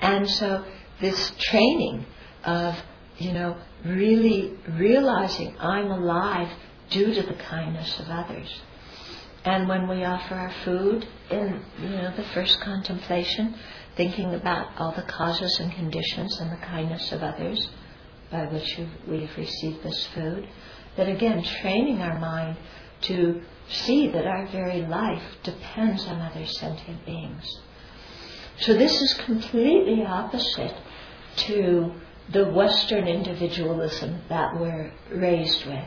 [0.00, 0.64] And so
[1.00, 2.06] this training
[2.44, 2.76] of,
[3.20, 6.50] you know, really realizing I'm alive
[6.88, 8.60] due to the kindness of others.
[9.44, 13.54] And when we offer our food in, you know, the first contemplation,
[13.96, 17.68] thinking about all the causes and conditions and the kindness of others
[18.30, 20.48] by which we have received this food,
[20.96, 22.56] that again, training our mind
[23.02, 27.60] to see that our very life depends on other sentient beings.
[28.60, 30.74] So this is completely opposite
[31.36, 31.92] to
[32.32, 35.84] the Western individualism that we're raised with.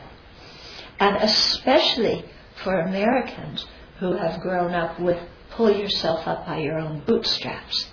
[0.98, 2.24] And especially
[2.62, 3.66] for Americans
[3.98, 5.18] who have grown up with
[5.56, 7.86] pull yourself up by your own bootstraps.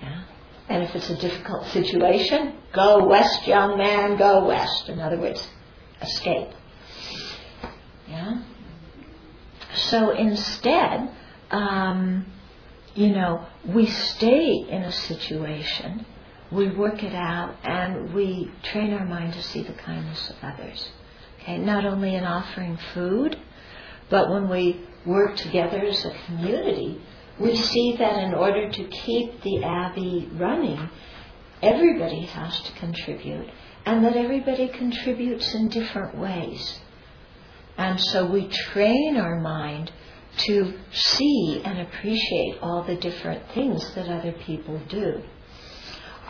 [0.00, 0.24] Yeah?
[0.68, 4.88] And if it's a difficult situation, go west, young man, go west.
[4.88, 5.46] In other words,
[6.02, 6.48] escape.
[8.08, 8.42] Yeah?
[9.74, 11.10] So instead,
[11.50, 12.26] um,
[12.94, 16.04] you know, we stay in a situation,
[16.50, 20.88] we work it out, and we train our mind to see the kindness of others.
[21.40, 23.38] Okay, not only in offering food,
[24.08, 27.00] but when we work together as a community,
[27.38, 30.90] we see that in order to keep the Abbey running,
[31.62, 33.48] everybody has to contribute,
[33.86, 36.80] and that everybody contributes in different ways.
[37.78, 39.90] And so we train our mind
[40.36, 45.22] to see and appreciate all the different things that other people do.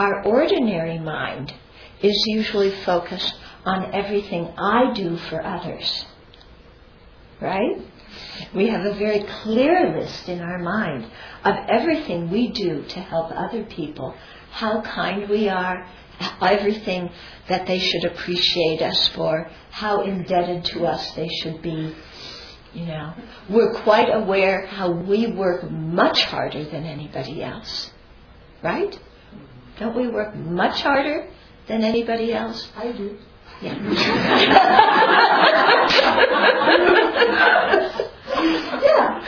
[0.01, 1.53] Our ordinary mind
[2.01, 3.35] is usually focused
[3.67, 6.07] on everything I do for others.
[7.39, 7.83] Right?
[8.55, 11.05] We have a very clear list in our mind
[11.45, 14.15] of everything we do to help other people,
[14.51, 15.87] how kind we are,
[16.41, 17.11] everything
[17.51, 21.95] that they should appreciate us for, how indebted to us they should be.
[22.73, 23.13] You know,
[23.51, 27.91] we're quite aware how we work much harder than anybody else.
[28.63, 28.99] Right?
[29.81, 31.27] Don't we work much harder
[31.67, 32.71] than anybody else?
[32.77, 33.17] I do.
[33.63, 33.73] Yeah.
[38.83, 39.25] yeah.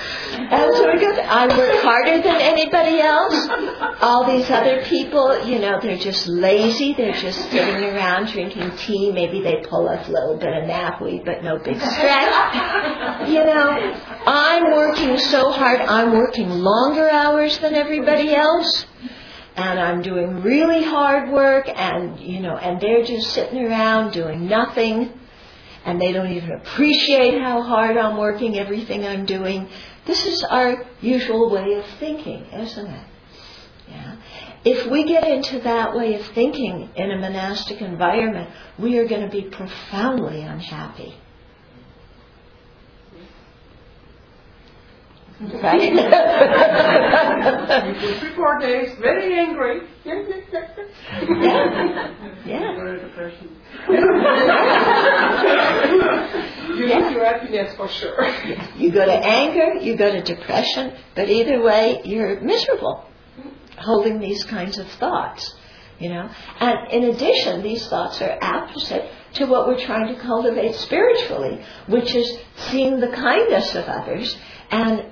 [0.51, 3.49] And so we go, I work harder than anybody else.
[4.03, 6.93] All these other people, you know, they're just lazy.
[6.93, 9.11] They're just sitting around drinking tea.
[9.11, 12.55] Maybe they pull a little bit of knapweed, but no big stretch.
[13.27, 13.95] You know,
[14.27, 15.81] I'm working so hard.
[15.81, 18.85] I'm working longer hours than everybody else
[19.57, 24.49] and I'm doing really hard work and you know and they're just sitting around doing
[24.49, 25.13] nothing
[25.85, 29.69] and they don't even appreciate how hard I'm working everything I'm doing.
[30.07, 33.07] This is our usual way of thinking isn't it?
[33.89, 34.17] Yeah.
[34.65, 39.23] If we get into that way of thinking in a monastic environment we are going
[39.23, 41.15] to be profoundly unhappy
[45.43, 45.93] Right?
[48.20, 49.80] Three, four days, very angry.
[50.05, 50.22] yeah.
[52.47, 52.47] Yeah.
[56.76, 56.99] you Yeah.
[56.99, 58.24] lose your happiness for sure.
[58.76, 63.05] You go to anger, you go to depression, but either way, you're miserable
[63.78, 65.57] holding these kinds of thoughts.
[65.99, 66.28] You know,
[66.59, 72.14] and in addition, these thoughts are opposite to what we're trying to cultivate spiritually, which
[72.14, 74.36] is seeing the kindness of others
[74.70, 75.05] and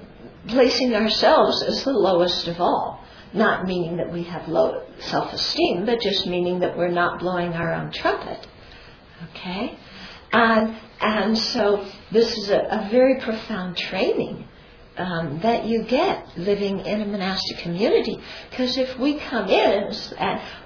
[0.48, 3.04] placing ourselves as the lowest of all.
[3.32, 7.52] Not meaning that we have low self esteem, but just meaning that we're not blowing
[7.52, 8.46] our own trumpet.
[9.30, 9.78] Okay?
[10.32, 14.48] And, and so this is a, a very profound training
[14.96, 18.18] um, that you get living in a monastic community.
[18.50, 19.92] Because if we come in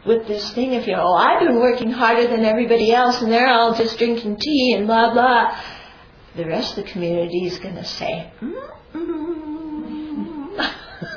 [0.07, 3.31] with this thing of, you know, oh, I've been working harder than everybody else and
[3.31, 5.57] they're all just drinking tea and blah, blah,
[6.35, 9.34] the rest of the community is going to say, mm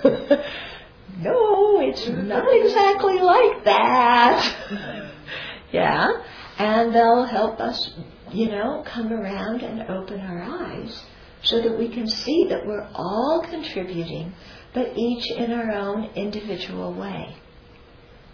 [1.19, 5.11] no, it's not exactly like that.
[5.71, 6.23] yeah,
[6.57, 7.91] and they'll help us,
[8.31, 11.03] you know, come around and open our eyes
[11.43, 14.33] so that we can see that we're all contributing,
[14.73, 17.35] but each in our own individual way.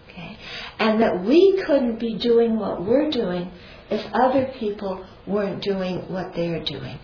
[0.10, 0.38] Okay?
[0.80, 3.52] And that we couldn't be doing what we're doing
[3.90, 7.00] if other people weren't doing what they're doing.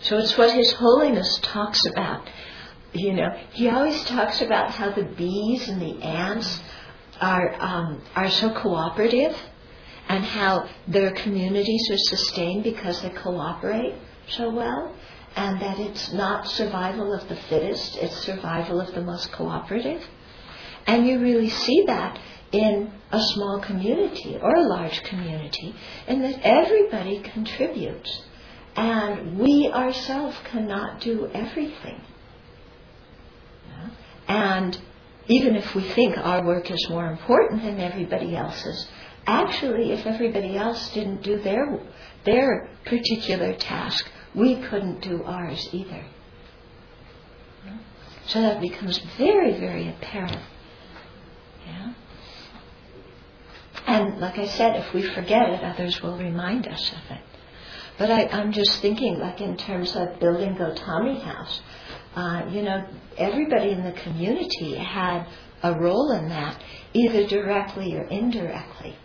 [0.00, 2.28] So it's what His Holiness talks about.
[2.94, 6.60] You know, he always talks about how the bees and the ants
[7.20, 9.36] are um, are so cooperative,
[10.08, 13.94] and how their communities are sustained because they cooperate
[14.28, 14.94] so well,
[15.34, 20.02] and that it's not survival of the fittest; it's survival of the most cooperative.
[20.86, 22.20] And you really see that
[22.52, 25.74] in a small community or a large community,
[26.06, 28.22] in that everybody contributes.
[28.76, 32.00] And we ourselves cannot do everything.
[34.28, 34.78] And
[35.26, 38.86] even if we think our work is more important than everybody else's,
[39.26, 41.80] actually, if everybody else didn't do their,
[42.24, 46.04] their particular task, we couldn't do ours either.
[48.26, 50.40] So that becomes very, very apparent.
[51.66, 51.92] Yeah?
[53.86, 57.22] And like I said, if we forget it, others will remind us of it.
[57.98, 61.60] But I, I'm just thinking, like in terms of building Gotami House,
[62.14, 62.86] uh, you know,
[63.16, 65.26] everybody in the community had
[65.62, 66.62] a role in that,
[66.92, 68.96] either directly or indirectly.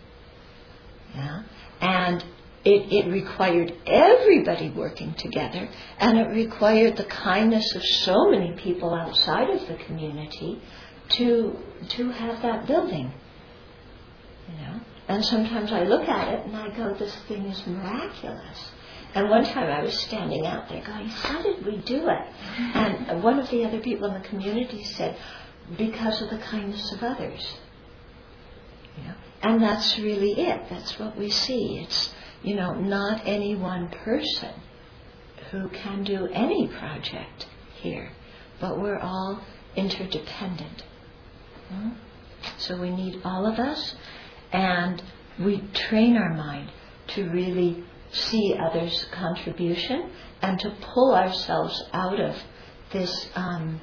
[1.14, 1.42] Yeah?
[1.80, 2.24] And
[2.64, 8.94] it, it required everybody working together, and it required the kindness of so many people
[8.94, 10.60] outside of the community
[11.10, 11.56] to
[11.88, 13.12] to have that building.
[14.48, 18.70] You know, and sometimes I look at it and I go, "This thing is miraculous."
[19.14, 22.26] And one time I was standing out there going, How did we do it?
[22.74, 25.16] And one of the other people in the community said,
[25.76, 27.56] Because of the kindness of others.
[28.96, 29.14] You know?
[29.42, 30.62] And that's really it.
[30.70, 31.80] That's what we see.
[31.84, 34.52] It's, you know, not any one person
[35.50, 37.46] who can do any project
[37.80, 38.12] here,
[38.60, 39.42] but we're all
[39.74, 40.84] interdependent.
[41.68, 41.90] Hmm?
[42.58, 43.96] So we need all of us,
[44.52, 45.02] and
[45.38, 46.70] we train our mind
[47.08, 50.10] to really see others' contribution
[50.42, 52.36] and to pull ourselves out of
[52.92, 53.80] this um,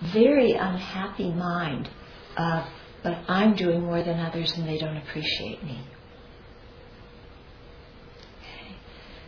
[0.00, 1.88] very unhappy mind
[2.36, 2.64] of,
[3.02, 5.80] but I'm doing more than others and they don't appreciate me.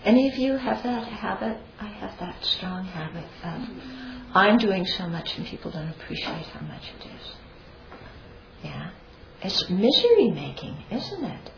[0.04, 1.58] Any of you have that habit?
[1.78, 3.68] I have that strong habit of,
[4.34, 7.32] I'm doing so much and people don't appreciate how much it is.
[8.64, 8.90] Yeah?
[9.42, 11.50] It's misery making, isn't it?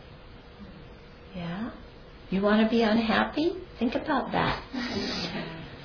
[1.35, 1.71] Yeah?
[2.33, 3.57] You want to be unhappy?
[3.77, 4.59] Think about that.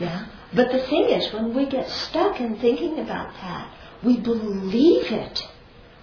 [0.01, 0.28] Yeah?
[0.55, 3.70] But the thing is, when we get stuck in thinking about that,
[4.03, 5.46] we believe it.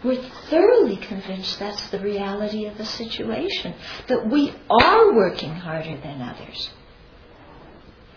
[0.06, 3.74] we're thoroughly convinced that's the reality of the situation,
[4.08, 6.70] that we are working harder than others.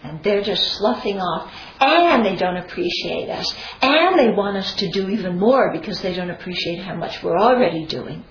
[0.03, 4.91] And they're just sloughing off, and they don't appreciate us, and they want us to
[4.91, 8.23] do even more because they don't appreciate how much we're already doing.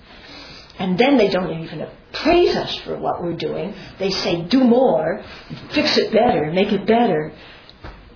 [0.78, 1.80] And then they don't even
[2.12, 3.74] praise us for what we're doing.
[3.98, 5.22] They say, do more,
[5.70, 7.32] fix it better, make it better.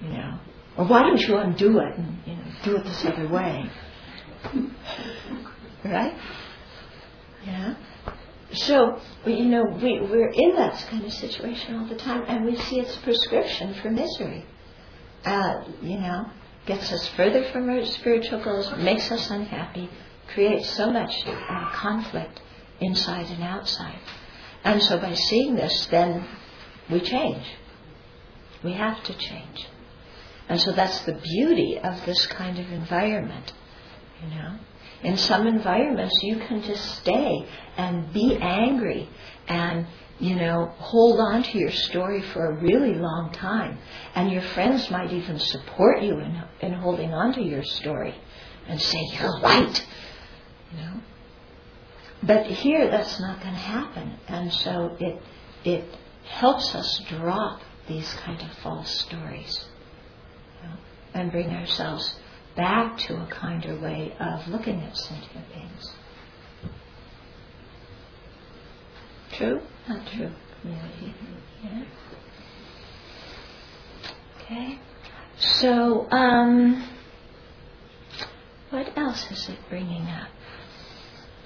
[0.01, 0.38] You know.
[0.76, 3.70] Or why don't you undo it and you know, do it this other way?
[5.84, 6.14] right?
[7.45, 7.74] Yeah.
[8.55, 12.57] So, you know, we, we're in that kind of situation all the time, and we
[12.57, 14.45] see its prescription for misery.
[15.24, 16.26] Uh, you know,
[16.66, 19.88] gets us further from our spiritual goals, makes us unhappy,
[20.34, 22.40] creates so much uh, conflict
[22.85, 23.99] inside and outside.
[24.64, 26.26] And so by seeing this, then
[26.91, 27.45] we change.
[28.62, 29.68] We have to change.
[30.49, 33.53] And so that's the beauty of this kind of environment,
[34.22, 34.59] you know.
[35.03, 39.09] In some environments, you can just stay and be angry
[39.49, 39.87] and,
[40.20, 43.78] you know, hold on to your story for a really long time.
[44.14, 48.14] And your friends might even support you in, in holding on to your story
[48.68, 49.87] and say, you're right,
[50.70, 51.01] you know.
[52.23, 54.14] But here, that's not going to happen.
[54.29, 55.20] And so it,
[55.64, 55.85] it
[56.25, 59.64] helps us drop these kind of false stories
[60.62, 60.75] you know,
[61.14, 62.14] and bring ourselves
[62.55, 65.93] back to a kinder way of looking at sentient beings.
[69.33, 69.61] True?
[69.89, 70.31] Not true.
[70.64, 71.85] Yeah.
[74.43, 74.79] Okay.
[75.39, 76.85] So, um,
[78.70, 80.29] what else is it bringing up?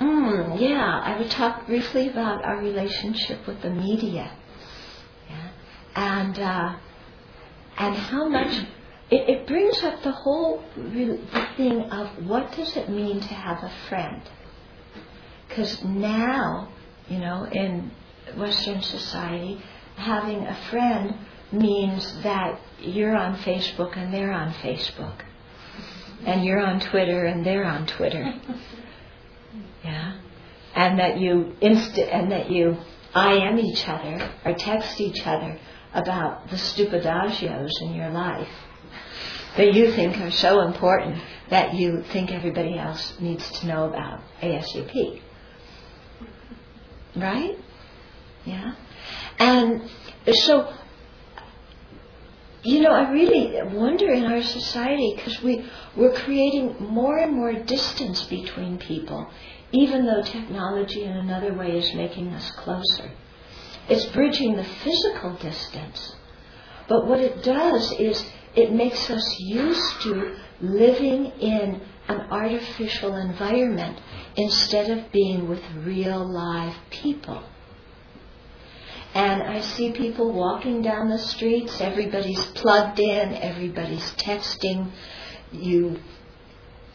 [0.00, 4.30] Mm, yeah, I would talk briefly about our relationship with the media,
[5.28, 5.48] yeah,
[5.94, 6.76] and uh,
[7.78, 8.54] and how much
[9.10, 11.18] it, it brings up the whole the
[11.56, 14.20] thing of what does it mean to have a friend?
[15.48, 16.68] Because now,
[17.08, 17.90] you know, in
[18.36, 19.62] Western society,
[19.96, 21.16] having a friend
[21.52, 25.22] means that you're on Facebook and they're on Facebook,
[26.26, 28.34] and you're on Twitter and they're on Twitter.
[29.86, 30.18] Yeah,
[30.74, 32.76] and that you inst- and that you
[33.14, 35.58] IM each other or text each other
[35.94, 38.48] about the stupadagios in your life
[39.56, 44.20] that you think are so important that you think everybody else needs to know about
[44.42, 45.22] ASAP.
[47.16, 47.58] Right?
[48.44, 48.74] Yeah?
[49.38, 49.88] And
[50.32, 50.74] so,
[52.62, 55.66] you know, I really wonder in our society because we,
[55.96, 59.30] we're creating more and more distance between people,
[59.72, 63.10] even though technology in another way is making us closer.
[63.88, 66.16] It's bridging the physical distance.
[66.88, 74.00] But what it does is it makes us used to living in an artificial environment
[74.36, 77.42] instead of being with real live people.
[79.14, 84.90] And I see people walking down the streets, everybody's plugged in, everybody's texting.
[85.50, 85.98] You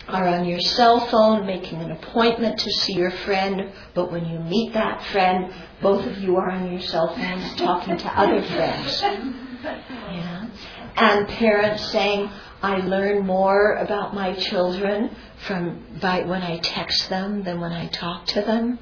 [0.08, 4.40] are on your cell phone making an appointment to see your friend, but when you
[4.40, 9.02] meet that friend, both of you are on your cell phones talking to other friends.
[9.02, 10.48] Yeah
[10.96, 12.30] and parents saying,
[12.62, 15.16] I learn more about my children
[15.48, 18.80] from by when I text them than when I talk to them.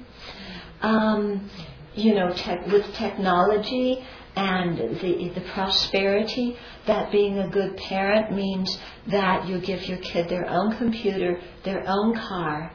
[0.82, 1.50] Um,
[1.96, 4.06] you know, te- with technology
[4.36, 6.58] and the the prosperity,
[6.90, 8.78] that being a good parent means
[9.08, 12.74] that you give your kid their own computer, their own car,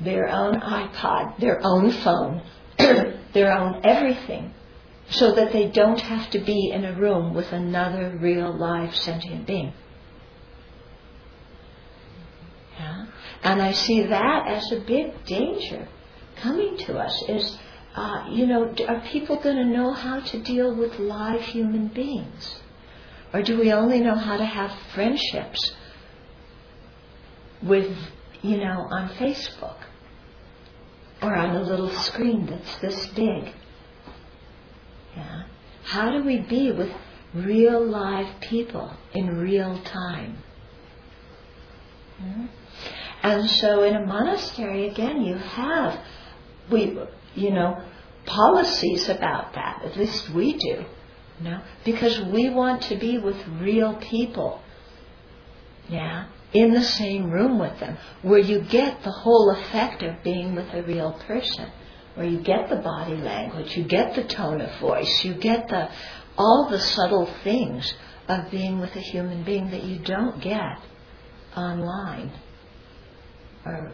[0.00, 2.40] their own iPod, their own phone,
[3.34, 4.54] their own everything
[5.10, 9.44] so that they don't have to be in a room with another real live sentient
[9.46, 9.72] being.
[12.78, 13.06] Yeah?
[13.42, 15.88] And I see that as a big danger
[16.36, 17.58] coming to us is,
[17.96, 22.60] uh, you know, are people going to know how to deal with live human beings?
[23.32, 25.74] Or do we only know how to have friendships
[27.62, 27.94] with,
[28.42, 29.76] you know, on Facebook?
[31.20, 33.52] Or on a little screen that's this big?
[35.16, 35.42] Yeah?
[35.84, 36.92] How do we be with
[37.34, 40.38] real live people in real time?
[42.18, 42.46] Hmm?
[43.22, 46.00] And so in a monastery, again, you have,
[46.70, 46.96] we,
[47.34, 47.82] you know,
[48.26, 49.82] policies about that.
[49.84, 50.84] At least we do.
[51.40, 54.60] Know, because we want to be with real people.
[55.88, 60.54] Yeah, in the same room with them, where you get the whole effect of being
[60.54, 61.70] with a real person
[62.14, 65.88] where you get the body language, you get the tone of voice, you get the
[66.36, 67.94] all the subtle things
[68.26, 70.80] of being with a human being that you don't get
[71.56, 72.32] online
[73.64, 73.92] or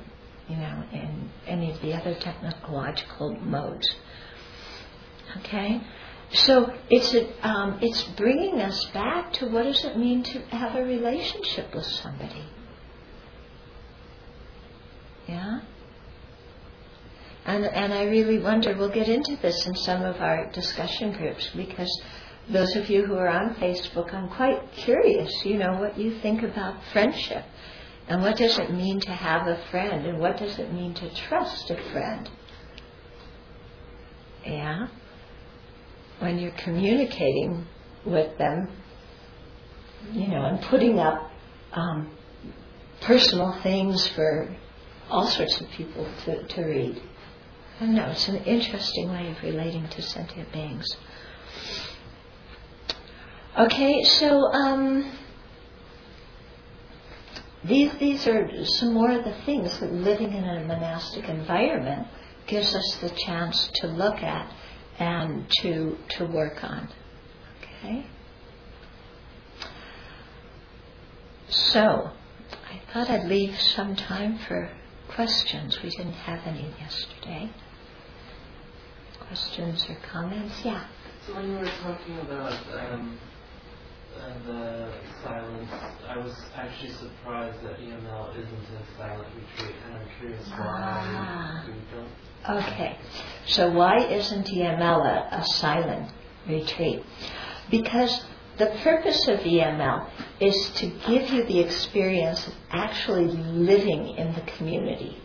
[0.48, 3.88] you know, in any of the other technological modes.
[5.38, 5.80] Okay?
[6.34, 10.74] So it's a, um, it's bringing us back to what does it mean to have
[10.74, 12.44] a relationship with somebody.
[15.28, 15.60] Yeah.
[17.46, 18.74] And and I really wonder.
[18.76, 22.02] We'll get into this in some of our discussion groups because
[22.48, 25.30] those of you who are on Facebook, I'm quite curious.
[25.44, 27.44] You know what you think about friendship,
[28.08, 31.14] and what does it mean to have a friend, and what does it mean to
[31.14, 32.28] trust a friend.
[34.44, 34.88] Yeah
[36.20, 37.66] when you're communicating
[38.04, 38.68] with them,
[40.12, 41.30] you know, and putting up
[41.72, 42.10] um,
[43.00, 44.54] personal things for
[45.10, 47.02] all sorts of people to, to read.
[47.80, 50.86] I don't know, it's an interesting way of relating to sentient beings.
[53.58, 55.12] Okay, so um,
[57.64, 62.06] these, these are some more of the things that living in a monastic environment
[62.46, 64.52] gives us the chance to look at
[64.98, 66.88] and to to work on.
[67.62, 68.06] Okay.
[71.48, 72.10] So,
[72.70, 74.70] I thought I'd leave some time for
[75.14, 75.78] questions.
[75.82, 77.50] We didn't have any yesterday.
[79.28, 80.54] Questions or comments?
[80.64, 80.86] Yeah.
[81.26, 82.52] So when you were talking about
[82.92, 83.18] um,
[84.20, 84.92] uh, the
[85.22, 85.70] silence,
[86.08, 91.66] I was actually surprised that EML isn't a silent retreat, and I'm curious why ah.
[92.48, 92.98] Okay,
[93.46, 96.12] so why isn't EML a, a silent
[96.46, 97.02] retreat?
[97.70, 98.24] Because
[98.58, 100.08] the purpose of EML
[100.40, 105.18] is to give you the experience of actually living in the community.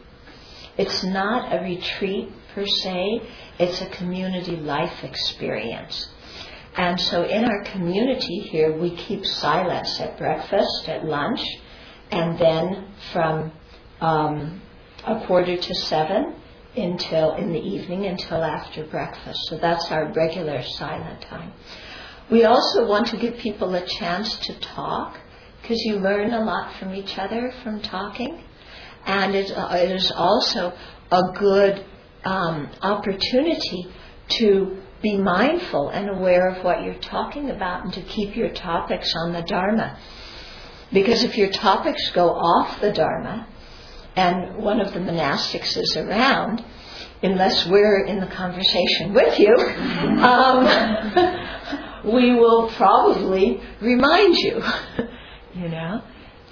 [0.78, 3.22] It's not a retreat per se,
[3.60, 6.10] it's a community life experience.
[6.80, 11.42] And so in our community here, we keep silence at breakfast, at lunch,
[12.10, 13.52] and then from
[14.00, 14.62] um,
[15.06, 16.36] a quarter to seven
[16.78, 19.42] until in the evening until after breakfast.
[19.50, 21.52] So that's our regular silent time.
[22.32, 25.18] We also want to give people a chance to talk
[25.62, 28.42] because you learn a lot from each other from talking.
[29.06, 30.72] And it, uh, it is also
[31.12, 31.84] a good
[32.24, 33.88] um, opportunity
[34.38, 39.14] to be mindful and aware of what you're talking about and to keep your topics
[39.16, 39.98] on the Dharma.
[40.92, 43.48] Because if your topics go off the Dharma,
[44.16, 46.64] and one of the monastics is around,
[47.22, 50.66] unless we're in the conversation with you, um,
[52.14, 54.62] we will probably remind you,
[55.54, 56.02] you know,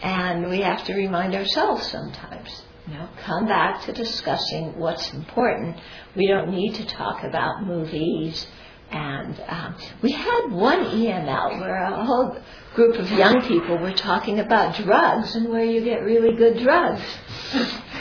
[0.01, 2.63] and we have to remind ourselves sometimes.
[2.87, 5.75] Know, come back to discussing what's important.
[6.15, 8.47] We don't need to talk about movies.
[8.89, 12.37] And um, we had one EML where a whole
[12.75, 17.01] group of young people were talking about drugs and where you get really good drugs.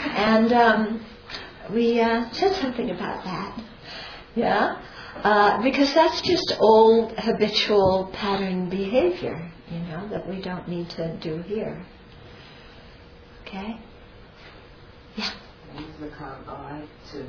[0.05, 1.05] and um,
[1.73, 3.61] we uh, said something about that.
[4.35, 4.81] Yeah?
[5.21, 11.17] Uh, because that's just old habitual pattern behavior, you know, that we don't need to
[11.17, 11.85] do here.
[13.41, 13.81] Okay?
[15.75, 17.25] Use the combine to,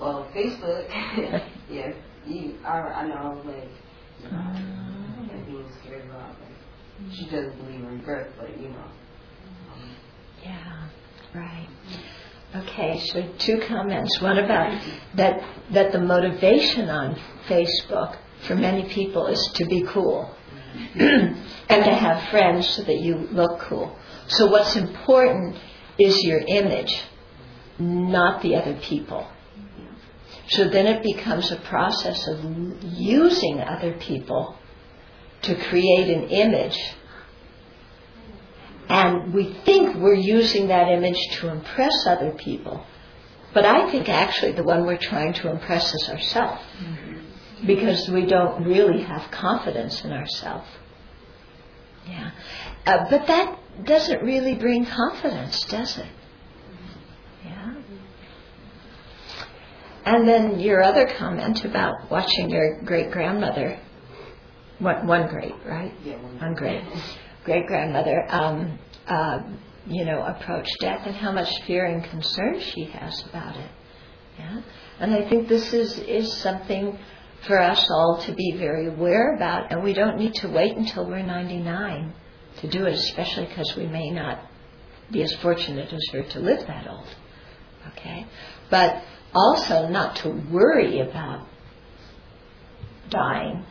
[0.00, 0.88] well, Facebook,
[1.70, 1.92] yeah,
[2.26, 3.68] you, I, I know, like,
[4.22, 5.46] you know, mm.
[5.46, 8.90] being scared about, like, she doesn't believe in birth, but, you know.
[9.72, 9.96] Um,
[10.42, 10.88] yeah,
[11.34, 11.68] right.
[12.54, 14.20] Okay, so two comments.
[14.20, 14.80] One about
[15.14, 17.16] that that the motivation on
[17.48, 20.34] Facebook for many people is to be cool
[20.94, 21.36] and
[21.68, 23.98] to have friends so that you look cool.
[24.28, 25.56] So what's important
[25.98, 27.02] is your image,
[27.78, 29.26] not the other people.
[30.48, 32.44] So then it becomes a process of
[32.82, 34.56] using other people
[35.42, 36.78] to create an image
[38.88, 42.84] and we think we're using that image to impress other people.
[43.52, 46.62] But I think actually the one we're trying to impress is ourselves.
[47.66, 50.68] Because we don't really have confidence in ourselves.
[52.06, 52.30] Yeah.
[52.84, 56.06] Uh, but that doesn't really bring confidence, does it?
[57.44, 57.74] Yeah.
[60.06, 63.78] And then your other comment about watching your great grandmother,
[64.78, 65.92] one, one great, right?
[66.04, 66.82] Yeah, one, one great
[67.46, 69.40] great grandmother, um, uh,
[69.86, 73.70] you know, approach death and how much fear and concern she has about it.
[74.36, 74.60] Yeah,
[74.98, 76.98] and I think this is is something
[77.46, 81.06] for us all to be very aware about, and we don't need to wait until
[81.06, 82.12] we're 99
[82.60, 84.40] to do it, especially because we may not
[85.12, 87.06] be as fortunate as her to live that old.
[87.92, 88.26] Okay,
[88.68, 89.02] but
[89.36, 91.46] also not to worry about
[93.10, 93.64] dying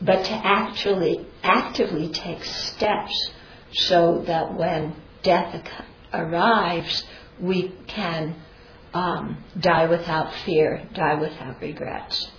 [0.00, 3.30] but to actually actively take steps
[3.72, 5.68] so that when death
[6.12, 7.04] arrives,
[7.38, 8.34] we can
[8.94, 12.30] um, die without fear, die without regrets,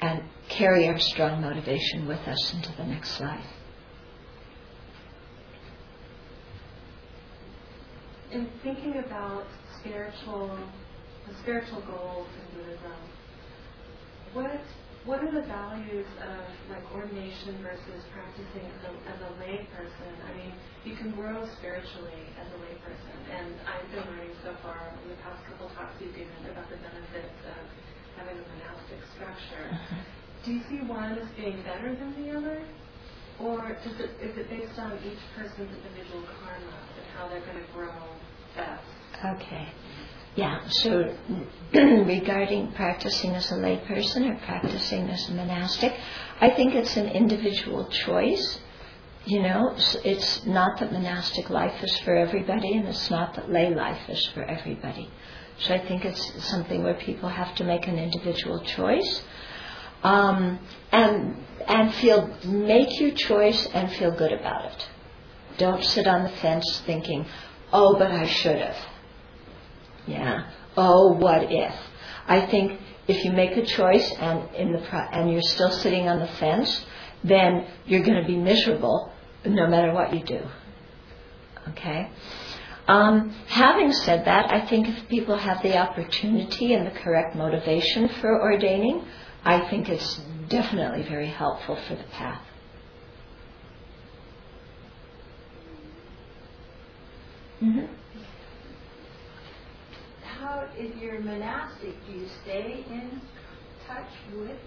[0.00, 3.46] and carry our strong motivation with us into the next life.
[8.32, 9.44] In thinking about
[9.80, 10.56] spiritual,
[11.30, 12.98] the spiritual goals in Buddhism,
[14.34, 14.50] what
[15.08, 20.12] what are the values of like ordination versus practicing as a, as a lay person?
[20.28, 20.52] I mean,
[20.84, 25.08] you can grow spiritually as a lay person, and I've been learning so far in
[25.08, 27.64] the past couple talks you've given about the benefits of
[28.20, 29.66] having a monastic structure.
[30.44, 32.60] Do you see one as being better than the other,
[33.40, 37.60] or does it, is it based on each person's individual karma and how they're going
[37.60, 37.92] to grow
[38.56, 38.84] best?
[39.20, 39.68] Okay.
[40.36, 41.12] Yeah, so
[41.74, 45.92] regarding practicing as a layperson or practicing as a monastic,
[46.40, 48.60] I think it's an individual choice.
[49.24, 49.74] You know,
[50.04, 54.24] it's not that monastic life is for everybody, and it's not that lay life is
[54.28, 55.10] for everybody.
[55.58, 59.22] So I think it's something where people have to make an individual choice,
[60.02, 60.58] um,
[60.92, 64.88] and and feel make your choice and feel good about it.
[65.58, 67.26] Don't sit on the fence thinking,
[67.72, 68.89] "Oh, but I should have."
[70.10, 70.50] Yeah.
[70.76, 71.74] Oh, what if?
[72.26, 76.08] I think if you make a choice and in the pro- and you're still sitting
[76.08, 76.84] on the fence,
[77.22, 79.12] then you're going to be miserable
[79.44, 80.40] no matter what you do.
[81.68, 82.10] Okay.
[82.88, 88.08] Um, having said that, I think if people have the opportunity and the correct motivation
[88.20, 89.04] for ordaining,
[89.44, 92.42] I think it's definitely very helpful for the path.
[97.62, 98.00] Mm-hmm
[100.50, 103.20] how, if you're monastic, do you stay in
[103.86, 104.58] touch with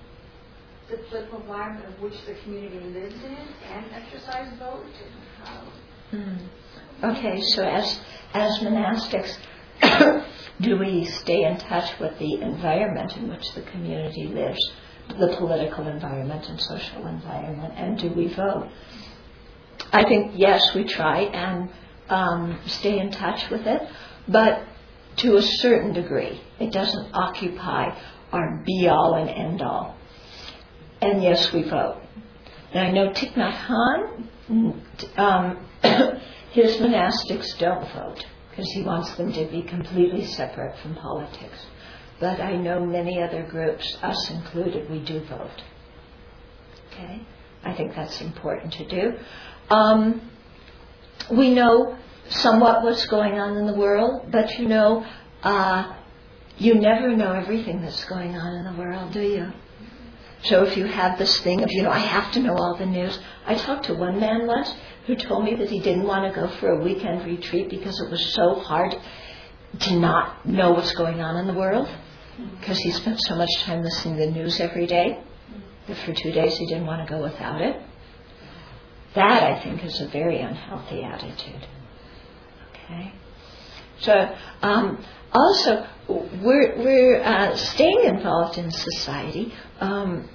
[0.89, 4.85] the political environment of which the community lives in and exercise vote?
[4.85, 5.63] And how?
[6.13, 7.17] Mm.
[7.17, 7.99] Okay, so as
[8.33, 9.37] as monastics,
[10.61, 14.59] do we stay in touch with the environment in which the community lives,
[15.09, 18.69] the political environment and social environment, and do we vote?
[19.91, 21.69] I think yes, we try and
[22.07, 23.81] um, stay in touch with it,
[24.29, 24.63] but
[25.17, 26.41] to a certain degree.
[26.59, 27.97] It doesn't occupy
[28.31, 29.95] our be all and end all.
[31.01, 32.01] And yes, we vote.
[32.71, 35.57] And I know Thich Nhat Hanh, um,
[36.51, 41.65] his monastics don't vote because he wants them to be completely separate from politics.
[42.19, 45.63] But I know many other groups, us included, we do vote.
[46.91, 47.25] Okay?
[47.63, 49.13] I think that's important to do.
[49.69, 50.29] Um,
[51.31, 51.97] we know
[52.29, 55.05] somewhat what's going on in the world, but you know,
[55.43, 55.93] uh,
[56.57, 59.51] you never know everything that's going on in the world, do you?
[60.43, 62.85] So if you have this thing of, you know, I have to know all the
[62.85, 63.17] news.
[63.45, 64.73] I talked to one man once
[65.07, 68.11] who told me that he didn't want to go for a weekend retreat because it
[68.11, 68.95] was so hard
[69.79, 71.89] to not know what's going on in the world
[72.59, 75.23] because he spent so much time listening to the news every day
[75.87, 77.81] that for two days he didn't want to go without it.
[79.15, 81.67] That, I think, is a very unhealthy attitude.
[82.85, 83.13] Okay?
[83.99, 90.29] So, um, also, we're, we're uh, staying involved in society, um,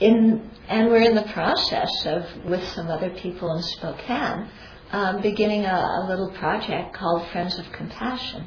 [0.00, 4.48] in, and we're in the process of, with some other people in Spokane,
[4.92, 8.46] um, beginning a, a little project called Friends of Compassion,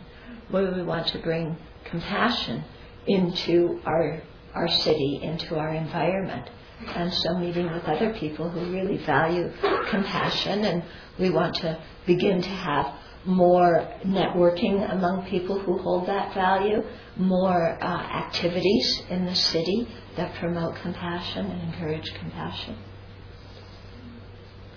[0.49, 2.64] where we want to bring compassion
[3.05, 4.22] into our,
[4.53, 6.49] our city, into our environment.
[6.86, 9.51] And so meeting with other people who really value
[9.89, 10.84] compassion, and
[11.18, 12.93] we want to begin to have
[13.28, 16.82] more networking among people who hold that value,
[17.17, 22.78] more uh, activities in the city that promote compassion and encourage compassion.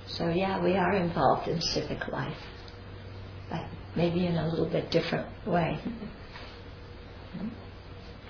[0.09, 2.37] So, yeah, we are involved in civic life,
[3.49, 3.65] but
[3.97, 5.79] maybe in a little bit different way.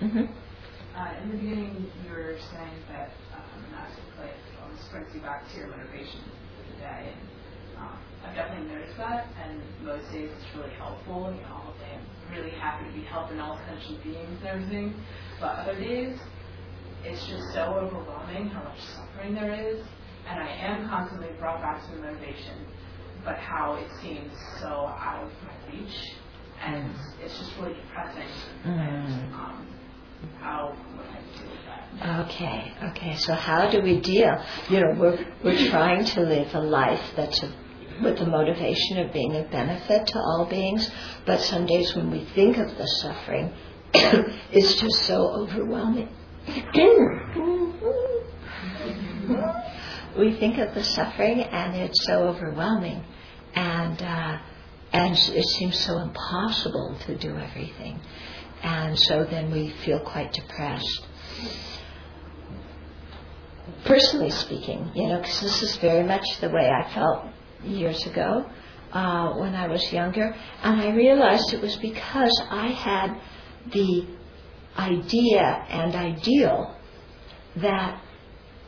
[0.01, 0.25] Mm-hmm.
[0.97, 5.49] Uh, in the beginning, you were saying that um, monastic life always brings you back
[5.51, 6.21] to your motivation
[6.57, 7.15] for the day.
[7.17, 7.30] And
[8.31, 11.35] I've definitely noticed that, and most days it's really helpful.
[11.35, 14.95] You know, all day I'm really happy to be helping all sentient beings and everything.
[15.41, 16.17] But other days,
[17.03, 19.85] it's just so overwhelming how much suffering there is,
[20.29, 22.67] and I am constantly brought back to the motivation,
[23.25, 26.13] but how it seems so out of my reach,
[26.63, 26.89] and
[27.21, 28.29] it's just really depressing.
[28.65, 28.79] Mm.
[28.79, 29.67] And, um,
[30.39, 32.27] how would I deal with that?
[32.27, 33.17] Okay, okay.
[33.17, 34.37] So how do we deal?
[34.69, 37.53] You know, we're we're trying to live a life that's a
[38.03, 40.91] with the motivation of being of benefit to all beings.
[41.27, 43.53] But some days when we think of the suffering,
[43.95, 46.09] it's just so overwhelming.
[50.19, 53.05] we think of the suffering and it's so overwhelming.
[53.55, 54.39] And uh,
[54.93, 58.01] and it seems so impossible to do everything.
[58.63, 61.07] And so then we feel quite depressed.
[63.85, 67.25] Personally speaking, you know, because this is very much the way I felt
[67.65, 68.47] years ago
[68.93, 73.21] uh, when I was younger, and I realized it was because I had
[73.73, 74.07] the
[74.77, 76.77] idea and ideal
[77.57, 78.01] that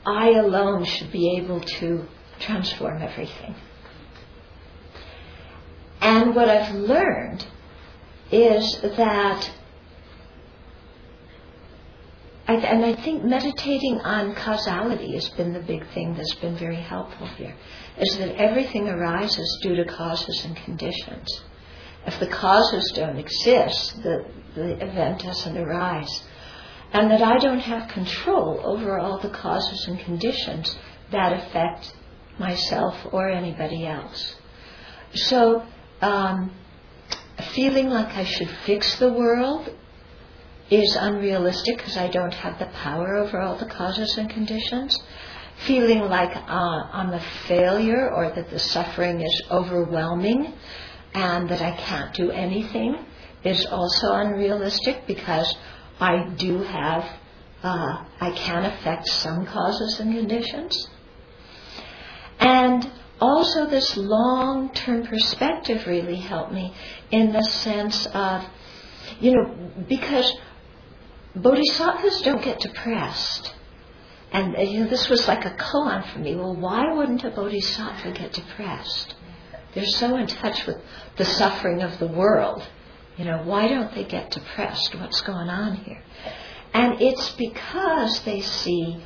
[0.05, 2.07] I alone should be able to
[2.41, 3.55] transform everything.
[6.01, 7.47] And what I've learned
[8.33, 9.51] is that,
[12.49, 16.81] I, and I think meditating on causality has been the big thing that's been very
[16.81, 17.55] helpful here,
[17.99, 21.43] is that everything arises due to causes and conditions.
[22.07, 26.23] If the causes don't exist, the, the event doesn't arise.
[26.93, 30.77] And that I don't have control over all the causes and conditions
[31.11, 31.95] that affect
[32.39, 34.37] myself or anybody else.
[35.15, 35.65] So,
[36.01, 36.53] um,
[37.55, 39.71] feeling like I should fix the world
[40.71, 44.99] is unrealistic because I don't have the power over all the causes and conditions.
[45.67, 50.53] Feeling like uh, I'm a failure or that the suffering is overwhelming
[51.15, 52.97] and that I can't do anything
[53.45, 55.55] is also unrealistic because
[56.01, 57.05] I do have,
[57.63, 60.89] uh, I can affect some causes and conditions.
[62.39, 62.91] And
[63.21, 66.75] also, this long term perspective really helped me
[67.13, 68.45] in the sense of,
[69.21, 69.55] you know,
[69.89, 70.33] because
[71.37, 73.55] bodhisattvas don't get depressed.
[74.33, 76.35] And uh, you know, this was like a koan for me.
[76.37, 79.15] Well, why wouldn't a bodhisattva get depressed?
[79.75, 80.79] They're so in touch with
[81.17, 82.67] the suffering of the world.
[83.17, 84.95] You know, why don't they get depressed?
[84.95, 86.03] What's going on here?
[86.73, 89.03] And it's because they see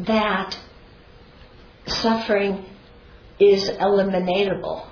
[0.00, 0.58] that
[1.86, 2.66] suffering
[3.40, 4.86] is eliminatable.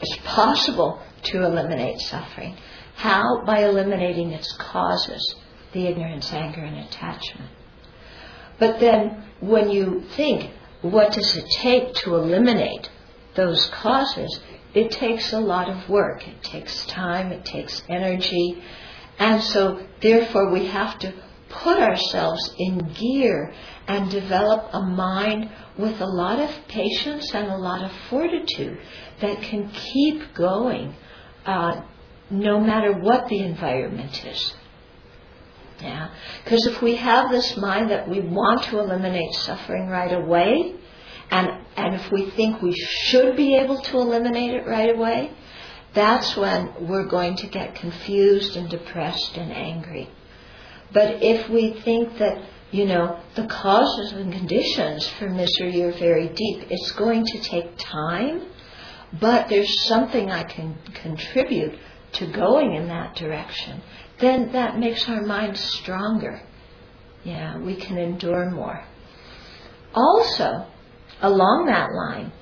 [0.00, 2.56] It's possible to eliminate suffering.
[2.96, 3.44] How?
[3.46, 5.34] By eliminating its causes,
[5.72, 7.50] the ignorance, anger, and attachment.
[8.58, 10.50] But then when you think,
[10.82, 12.90] what does it take to eliminate
[13.34, 14.40] those causes?
[14.74, 16.26] It takes a lot of work.
[16.26, 18.62] It takes time, it takes energy.
[19.18, 21.14] And so, therefore, we have to
[21.48, 23.54] put ourselves in gear
[23.86, 28.78] and develop a mind with a lot of patience and a lot of fortitude
[29.20, 30.94] that can keep going
[31.46, 31.82] uh,
[32.30, 34.54] no matter what the environment is.
[35.80, 36.10] Yeah,
[36.44, 40.76] because if we have this mind that we want to eliminate suffering right away,
[41.30, 45.32] and and if we think we should be able to eliminate it right away,
[45.92, 50.10] that's when we're going to get confused and depressed and angry.
[50.92, 56.28] But if we think that, you know, the causes and conditions for misery are very
[56.28, 58.46] deep, it's going to take time,
[59.20, 61.78] but there's something I can contribute
[62.12, 63.82] to going in that direction,
[64.18, 66.40] then that makes our mind stronger.
[67.24, 68.84] Yeah, we can endure more.
[69.94, 70.66] Also,
[71.20, 72.32] along that line,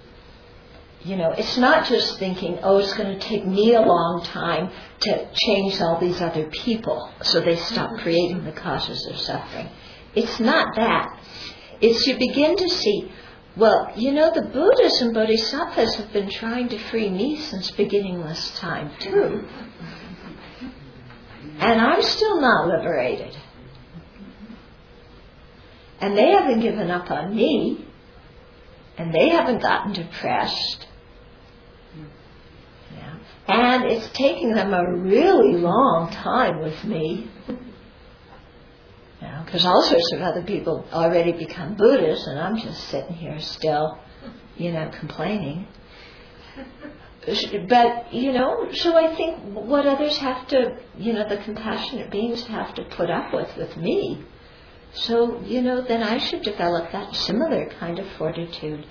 [1.04, 4.70] you know, it's not just thinking, oh, it's going to take me a long time
[5.00, 8.02] to change all these other people so they stop mm-hmm.
[8.02, 9.68] creating the causes of suffering.
[10.14, 11.18] It's not that.
[11.80, 13.10] It's you begin to see,
[13.56, 18.56] well, you know, the Buddhas and Bodhisattvas have been trying to free me since beginningless
[18.58, 19.10] time, too.
[19.10, 20.01] Mm-hmm.
[21.62, 23.36] And I'm still not liberated.
[26.00, 27.86] And they haven't given up on me.
[28.98, 30.86] And they haven't gotten depressed
[33.48, 37.28] and it's taking them a really long time with me.
[39.44, 43.98] Because all sorts of other people already become Buddhists, and I'm just sitting here still,
[44.56, 45.66] you know, complaining.
[47.24, 52.42] But, you know, so I think what others have to, you know, the compassionate beings
[52.46, 54.24] have to put up with with me.
[54.94, 58.86] So, you know, then I should develop that similar kind of fortitude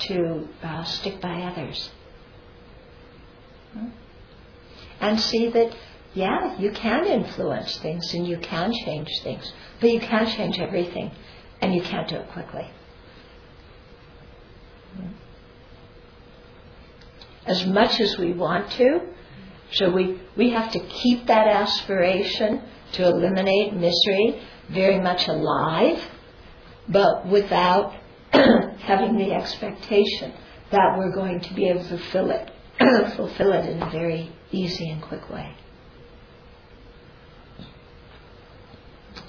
[0.00, 1.90] to uh, stick by others.
[5.00, 5.74] And see that,
[6.12, 9.50] yeah, you can influence things and you can change things,
[9.80, 11.12] but you can't change everything
[11.62, 12.68] and you can't do it quickly.
[17.46, 19.00] As much as we want to,
[19.72, 22.62] so we, we have to keep that aspiration
[22.92, 26.02] to eliminate misery very much alive,
[26.88, 27.94] but without
[28.32, 30.32] having the expectation
[30.70, 32.50] that we're going to be able to fill it
[33.16, 35.54] fulfill it in a very easy and quick way.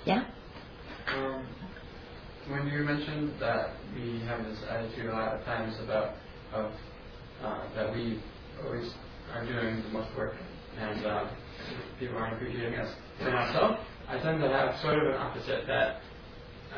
[0.06, 0.24] Yeah?
[1.14, 1.46] Um,
[2.48, 6.16] when you mentioned that we have this attitude a lot of times about
[6.54, 6.72] of,
[7.44, 8.20] uh, that we
[8.64, 8.94] always
[9.34, 10.36] are doing the most work,
[10.80, 11.26] and uh,
[12.00, 12.94] people aren't appreciating us.
[13.20, 16.02] For myself, I tend to have sort of an opposite that,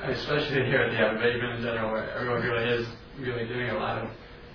[0.04, 2.88] especially here at the Abbey, but even in general, where everyone really is
[3.20, 4.10] really doing a lot of,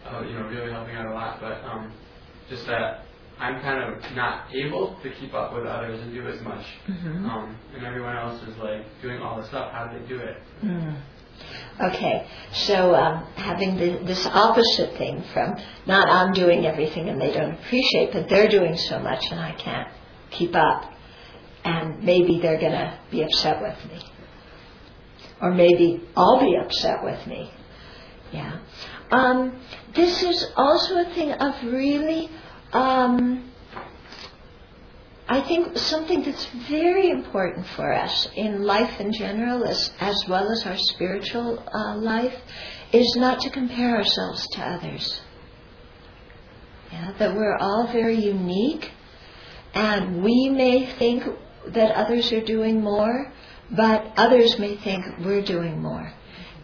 [0.07, 1.93] uh, you know, really helping out a lot, but um,
[2.49, 3.05] just that
[3.39, 6.65] I'm kind of not able to keep up with others and do as much.
[6.89, 7.29] Mhm.
[7.29, 9.71] Um, and everyone else is like doing all the stuff.
[9.73, 10.43] How do they do it?
[10.65, 10.97] Mm.
[11.81, 15.57] Okay, so um, having the, this opposite thing from
[15.87, 19.53] not I'm doing everything and they don't appreciate, but they're doing so much and I
[19.53, 19.89] can't
[20.31, 20.93] keep up,
[21.65, 24.03] and maybe they're going to be upset with me,
[25.41, 27.53] or maybe I'll be upset with me.
[28.33, 28.59] Yeah,
[29.13, 29.61] um,
[29.95, 32.29] this is also a thing of really.
[32.73, 33.53] Um,
[35.31, 40.51] I think something that's very important for us in life in general, as, as well
[40.51, 42.35] as our spiritual uh, life,
[42.93, 45.21] is not to compare ourselves to others.
[46.91, 48.91] Yeah, that we're all very unique,
[49.75, 51.25] and we may think
[51.67, 53.31] that others are doing more,
[53.71, 56.11] but others may think we're doing more.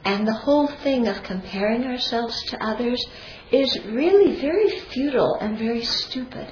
[0.06, 3.04] And the whole thing of comparing ourselves to others
[3.52, 6.48] is really very futile and very stupid.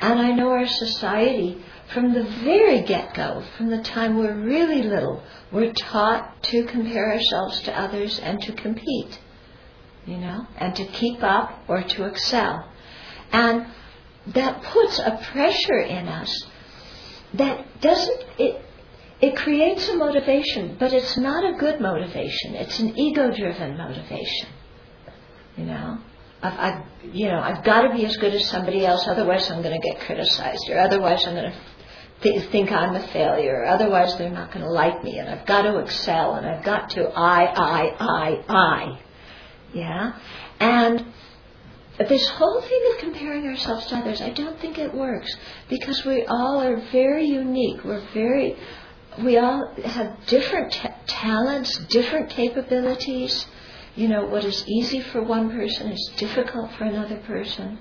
[0.00, 4.82] And I know our society, from the very get go, from the time we're really
[4.82, 9.20] little, we're taught to compare ourselves to others and to compete,
[10.06, 12.68] you know, and to keep up or to excel.
[13.32, 13.66] And
[14.28, 16.46] that puts a pressure in us
[17.34, 18.64] that doesn't, it,
[19.20, 22.54] it creates a motivation, but it's not a good motivation.
[22.54, 24.48] It's an ego driven motivation,
[25.56, 25.98] you know.
[26.42, 29.62] I've, I've, you know, I've got to be as good as somebody else, otherwise I'm
[29.62, 31.58] going to get criticized, or otherwise I'm going to
[32.22, 35.46] th- think I'm a failure, or otherwise they're not going to like me, and I've
[35.46, 38.98] got to excel, and I've got to I, I, I, I.
[39.74, 40.18] Yeah?
[40.60, 41.06] And
[41.98, 45.36] this whole thing of comparing ourselves to others, I don't think it works,
[45.68, 47.84] because we all are very unique.
[47.84, 48.56] We're very,
[49.22, 53.46] we all have different t- talents, different capabilities
[53.96, 57.78] you know, what is easy for one person is difficult for another person.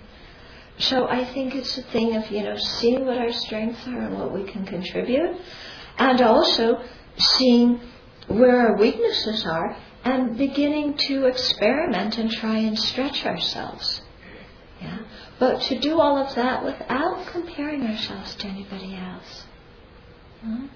[0.77, 4.17] So I think it's a thing of, you know, seeing what our strengths are and
[4.17, 5.35] what we can contribute,
[5.97, 6.81] and also
[7.17, 7.81] seeing
[8.27, 14.01] where our weaknesses are and beginning to experiment and try and stretch ourselves.
[14.81, 14.99] Yeah?
[15.39, 19.43] But to do all of that without comparing ourselves to anybody else.
[20.41, 20.67] Hmm?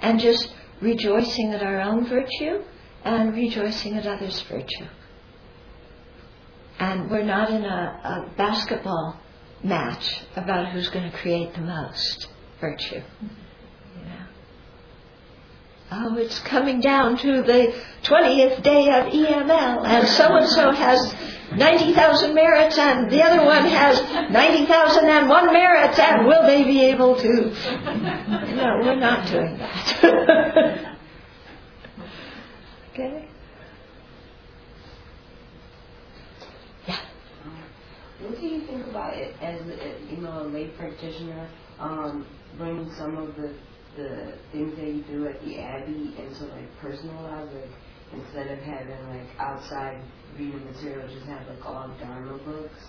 [0.00, 2.64] And just rejoicing at our own virtue
[3.04, 4.86] and rejoicing at others' virtue.
[6.78, 9.20] And we're not in a, a basketball
[9.62, 12.28] match about who's going to create the most
[12.60, 13.02] virtue.
[15.94, 17.74] Oh, it's coming down to the
[18.04, 21.14] 20th day of EML, and so and so has
[21.54, 24.00] 90,000 merits, and the other one has
[24.30, 27.50] 90,001 merits, and will they be able to?
[28.56, 30.88] No, we're not doing that.
[32.92, 33.28] Okay.
[36.86, 36.98] Yeah.
[38.20, 41.48] What do you think about it as a, you know a lay practitioner,
[41.80, 42.26] um,
[42.58, 43.54] bringing some of the
[43.96, 47.70] the things that you do at the Abbey into like personal life, like
[48.14, 50.00] instead of having like outside
[50.38, 52.80] reading material, just have like all Dharma books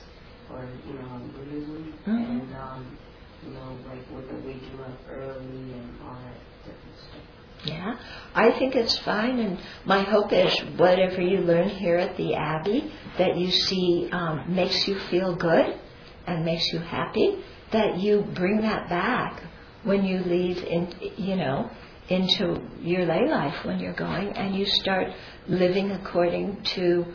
[0.52, 2.42] or you know Buddhism Mhm.
[2.42, 2.98] and um,
[3.46, 7.33] you know like with the waking up early and all that different stuff.
[7.66, 7.96] Yeah,
[8.36, 12.92] I think it's fine, and my hope is whatever you learn here at the Abbey
[13.18, 15.80] that you see um, makes you feel good
[16.28, 17.44] and makes you happy.
[17.72, 19.44] That you bring that back
[19.84, 21.70] when you leave, in you know,
[22.10, 25.08] into your lay life when you're going, and you start
[25.48, 27.06] living according to,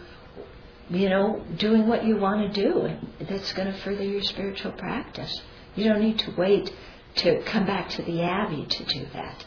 [0.89, 4.73] you know, doing what you want to do, and that's going to further your spiritual
[4.73, 5.43] practice.
[5.77, 6.73] You don't need to wait
[7.17, 9.45] to come back to the Abbey to do that.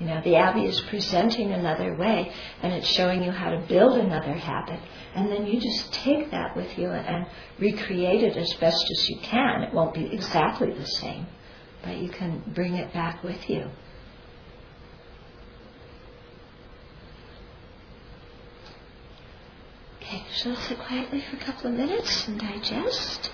[0.00, 2.32] You know, the Abbey is presenting another way
[2.62, 4.80] and it's showing you how to build another habit.
[5.14, 7.26] And then you just take that with you and
[7.60, 9.62] recreate it as best as you can.
[9.62, 11.26] It won't be exactly the same,
[11.82, 13.70] but you can bring it back with you.
[20.02, 23.30] Okay, so sit quietly for a couple of minutes and digest.